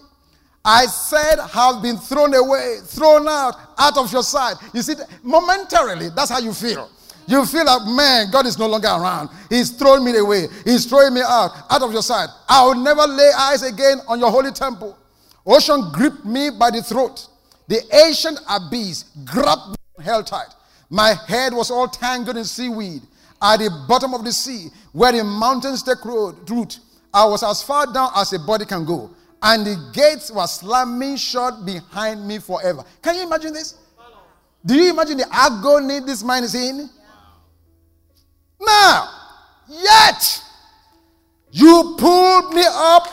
I 0.64 0.87
said, 0.87 1.38
have 1.38 1.83
been 1.83 1.97
thrown 1.97 2.35
away, 2.35 2.79
thrown 2.85 3.27
out, 3.29 3.55
out 3.79 3.97
of 3.97 4.12
your 4.12 4.23
sight. 4.23 4.57
You 4.75 4.83
see, 4.83 4.94
momentarily, 5.23 6.11
that's 6.14 6.31
how 6.31 6.40
you 6.40 6.53
feel. 6.53 6.90
You 7.27 7.44
feel 7.44 7.66
like, 7.66 7.87
man, 7.87 8.31
God 8.31 8.47
is 8.47 8.59
no 8.59 8.66
longer 8.66 8.88
around. 8.88 9.29
He's 9.51 9.71
thrown 9.71 10.05
me 10.05 10.16
away. 10.16 10.47
He's 10.64 10.87
throwing 10.87 11.14
me 11.14 11.21
out, 11.23 11.53
out 11.71 11.83
of 11.83 11.92
your 11.92 12.03
sight. 12.03 12.29
I 12.49 12.64
will 12.64 12.75
never 12.75 13.07
lay 13.07 13.31
eyes 13.37 13.62
again 13.62 13.99
on 14.09 14.18
your 14.18 14.31
holy 14.31 14.51
temple. 14.51 14.99
Ocean 15.47 15.90
gripped 15.92 16.25
me 16.25 16.51
by 16.51 16.71
the 16.71 16.83
throat. 16.83 17.29
The 17.68 17.81
ancient 18.07 18.40
abyss 18.49 19.05
grabbed 19.25 19.71
me 19.71 20.05
held 20.05 20.27
tight. 20.27 20.49
My 20.90 21.14
head 21.27 21.53
was 21.53 21.71
all 21.71 21.88
tangled 21.88 22.37
in 22.37 22.44
seaweed. 22.44 23.03
At 23.40 23.59
the 23.59 23.85
bottom 23.88 24.14
of 24.14 24.24
the 24.24 24.33
sea, 24.33 24.68
where 24.92 25.12
the 25.12 25.22
mountains 25.22 25.83
take 25.83 26.05
root, 26.05 26.79
I 27.14 27.24
was 27.24 27.42
as 27.42 27.62
far 27.62 27.92
down 27.92 28.11
as 28.16 28.33
a 28.33 28.38
body 28.38 28.64
can 28.64 28.85
go. 28.85 29.11
And 29.40 29.64
the 29.64 29.90
gates 29.92 30.31
were 30.33 30.46
slamming 30.46 31.16
shut 31.16 31.64
behind 31.64 32.27
me 32.27 32.40
forever. 32.40 32.85
Can 33.01 33.14
you 33.14 33.22
imagine 33.22 33.53
this? 33.53 33.77
Do 34.66 34.74
you 34.74 34.90
imagine 34.90 35.18
the 35.18 35.27
agony 35.31 36.01
this 36.01 36.24
man 36.24 36.42
is 36.42 36.55
in? 36.55 36.90
Now, 38.61 39.09
yet 39.68 40.42
you 41.53 41.94
pulled 41.96 42.53
me 42.53 42.64
up 42.66 43.07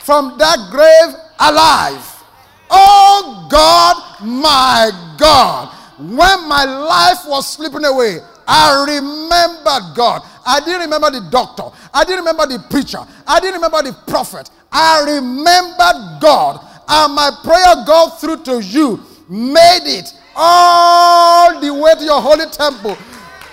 from 0.00 0.38
that 0.38 0.68
grave 0.70 1.14
alive. 1.40 2.24
Oh 2.70 3.48
God, 3.50 4.24
my 4.24 4.90
God. 5.18 5.74
When 5.98 6.48
my 6.48 6.64
life 6.64 7.26
was 7.26 7.48
slipping 7.48 7.84
away, 7.84 8.18
I 8.46 8.84
remembered 8.86 9.96
God. 9.96 10.22
I 10.44 10.60
didn't 10.60 10.80
remember 10.82 11.10
the 11.10 11.28
doctor. 11.30 11.64
I 11.94 12.04
didn't 12.04 12.24
remember 12.24 12.46
the 12.46 12.58
preacher. 12.70 12.98
I 13.26 13.40
didn't 13.40 13.60
remember 13.60 13.82
the 13.82 13.96
prophet. 14.06 14.50
I 14.70 15.02
remembered 15.06 16.20
God. 16.20 16.66
And 16.88 17.14
my 17.14 17.30
prayer, 17.44 17.84
God, 17.86 18.18
through 18.18 18.42
to 18.44 18.62
you, 18.62 19.00
made 19.28 19.86
it 19.86 20.12
all 20.34 21.60
the 21.60 21.72
way 21.72 21.94
to 21.94 22.04
your 22.04 22.20
holy 22.20 22.46
temple 22.46 22.96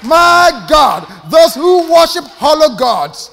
my 0.03 0.65
God, 0.69 1.07
those 1.29 1.55
who 1.55 1.91
worship 1.91 2.23
hollow 2.23 2.75
gods, 2.75 3.31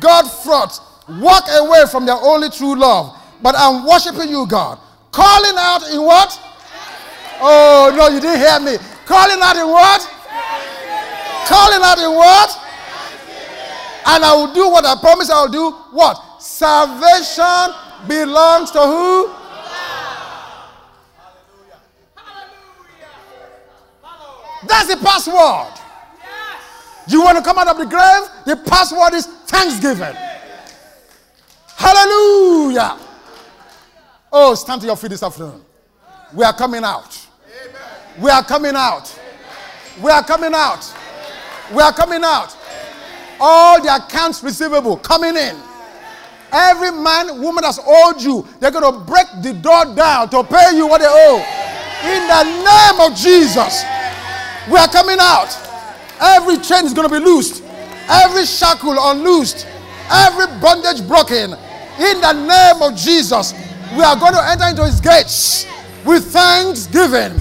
God 0.00 0.24
fraught, 0.24 0.78
walk 1.08 1.44
away 1.48 1.84
from 1.90 2.06
their 2.06 2.16
only 2.16 2.50
true 2.50 2.78
love. 2.78 3.16
But 3.42 3.54
I'm 3.56 3.86
worshiping 3.86 4.28
you, 4.28 4.46
God. 4.46 4.78
Calling 5.10 5.56
out 5.56 5.90
in 5.90 6.02
what? 6.02 6.40
Oh, 7.40 7.92
no, 7.96 8.08
you 8.08 8.20
didn't 8.20 8.38
hear 8.38 8.60
me. 8.60 8.76
Calling 9.06 9.38
out 9.42 9.56
in 9.56 9.68
what? 9.68 10.08
Calling 11.46 11.82
out 11.82 11.98
in 11.98 12.14
what? 12.14 12.58
And 14.04 14.24
I 14.24 14.34
will 14.34 14.52
do 14.52 14.68
what 14.68 14.84
I 14.84 14.96
promise 15.00 15.30
I 15.30 15.42
will 15.42 15.52
do. 15.52 15.70
What? 15.92 16.42
Salvation 16.42 17.74
belongs 18.08 18.70
to 18.72 18.80
who? 18.80 19.32
That's 24.66 24.94
the 24.94 24.96
password. 24.96 25.78
You 27.08 27.22
want 27.22 27.36
to 27.36 27.44
come 27.44 27.58
out 27.58 27.68
of 27.68 27.78
the 27.78 27.86
grave? 27.86 28.22
The 28.46 28.56
password 28.68 29.14
is 29.14 29.26
thanksgiving. 29.26 30.16
Hallelujah. 31.76 32.96
Oh, 34.32 34.54
stand 34.54 34.80
to 34.82 34.86
your 34.86 34.96
feet 34.96 35.10
this 35.10 35.22
afternoon. 35.22 35.62
We 36.32 36.44
are 36.44 36.52
coming 36.54 36.84
out. 36.84 37.26
We 38.20 38.30
are 38.30 38.44
coming 38.44 38.74
out. 38.76 39.20
We 40.00 40.10
are 40.10 40.22
coming 40.22 40.52
out. 40.54 41.01
We 41.74 41.80
are 41.80 41.92
coming 41.92 42.22
out. 42.22 42.56
All 43.40 43.82
the 43.82 43.94
accounts 43.94 44.42
receivable 44.42 44.96
coming 44.98 45.36
in. 45.36 45.56
Every 46.52 46.90
man, 46.90 47.40
woman 47.40 47.62
that's 47.62 47.80
owed 47.84 48.20
you, 48.20 48.46
they're 48.60 48.70
going 48.70 48.92
to 48.92 49.00
break 49.00 49.26
the 49.42 49.54
door 49.54 49.94
down 49.94 50.28
to 50.30 50.44
pay 50.44 50.76
you 50.76 50.86
what 50.86 51.00
they 51.00 51.08
owe. 51.08 51.40
In 52.04 52.26
the 52.28 52.44
name 52.44 53.10
of 53.10 53.16
Jesus, 53.16 53.84
we 54.70 54.76
are 54.76 54.88
coming 54.88 55.16
out. 55.18 55.48
Every 56.20 56.58
chain 56.58 56.84
is 56.84 56.92
going 56.92 57.08
to 57.08 57.14
be 57.14 57.24
loosed, 57.24 57.64
every 58.08 58.44
shackle 58.44 58.94
unloosed, 58.98 59.66
every 60.10 60.46
bondage 60.60 61.06
broken. 61.08 61.52
In 61.98 62.20
the 62.20 62.32
name 62.32 62.82
of 62.82 62.96
Jesus, 62.96 63.54
we 63.96 64.02
are 64.02 64.16
going 64.16 64.34
to 64.34 64.44
enter 64.44 64.68
into 64.68 64.84
his 64.84 65.00
gates 65.00 65.66
with 66.04 66.32
thanksgiving 66.32 67.40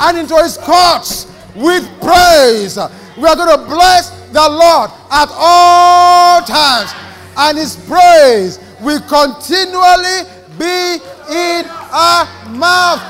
and 0.00 0.18
into 0.18 0.36
his 0.36 0.58
courts 0.58 1.26
with 1.54 1.88
praise. 2.00 2.78
We 3.20 3.28
are 3.28 3.36
going 3.36 3.52
to 3.52 3.64
bless 3.68 4.08
the 4.32 4.40
Lord 4.48 4.90
at 5.12 5.28
all 5.36 6.40
times 6.40 6.88
and 7.36 7.58
his 7.58 7.76
praise 7.84 8.58
will 8.80 9.00
continually 9.04 10.24
be 10.56 10.96
in 11.28 11.68
our 11.92 12.24
mouth. 12.48 13.00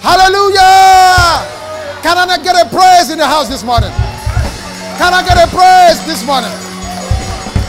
Hallelujah! 0.00 1.44
Can 2.00 2.16
I 2.16 2.40
get 2.42 2.56
a 2.56 2.64
praise 2.72 3.10
in 3.10 3.18
the 3.18 3.26
house 3.26 3.48
this 3.48 3.62
morning? 3.62 3.92
Can 4.96 5.12
I 5.12 5.20
get 5.28 5.36
a 5.36 5.44
praise 5.52 6.00
this 6.08 6.24
morning? 6.24 6.52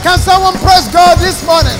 Can 0.00 0.16
someone 0.16 0.54
praise 0.64 0.88
God 0.88 1.18
this 1.20 1.44
morning? 1.44 1.76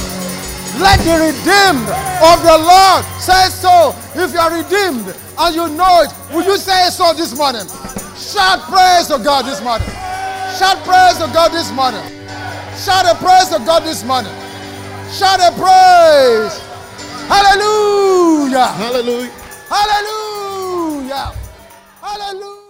Let 0.76 1.00
the 1.08 1.32
redeemed 1.32 1.88
of 2.20 2.36
the 2.44 2.56
Lord 2.60 3.04
say 3.16 3.48
so. 3.48 3.96
If 4.12 4.32
you 4.32 4.40
are 4.40 4.52
redeemed 4.52 5.16
and 5.38 5.54
you 5.56 5.68
know 5.72 6.04
it, 6.04 6.12
will 6.34 6.44
you 6.44 6.58
say 6.58 6.90
so 6.90 7.14
this 7.14 7.36
morning? 7.36 7.64
Shout 8.22 8.62
praise 8.70 9.08
to 9.08 9.18
God 9.18 9.46
this 9.46 9.60
morning. 9.60 9.88
Shout 10.56 10.78
praise 10.84 11.18
to 11.18 11.26
God 11.34 11.50
this 11.50 11.72
morning. 11.72 12.06
Shout 12.78 13.04
a 13.04 13.18
praise 13.18 13.48
to 13.48 13.58
God 13.66 13.82
this 13.82 14.04
morning. 14.04 14.32
Shout 15.10 15.40
a 15.40 15.50
praise. 15.58 16.56
Hallelujah. 17.26 18.66
Hallelujah. 18.66 19.32
Hallelujah. 19.68 21.32
Hallelujah. 22.00 22.61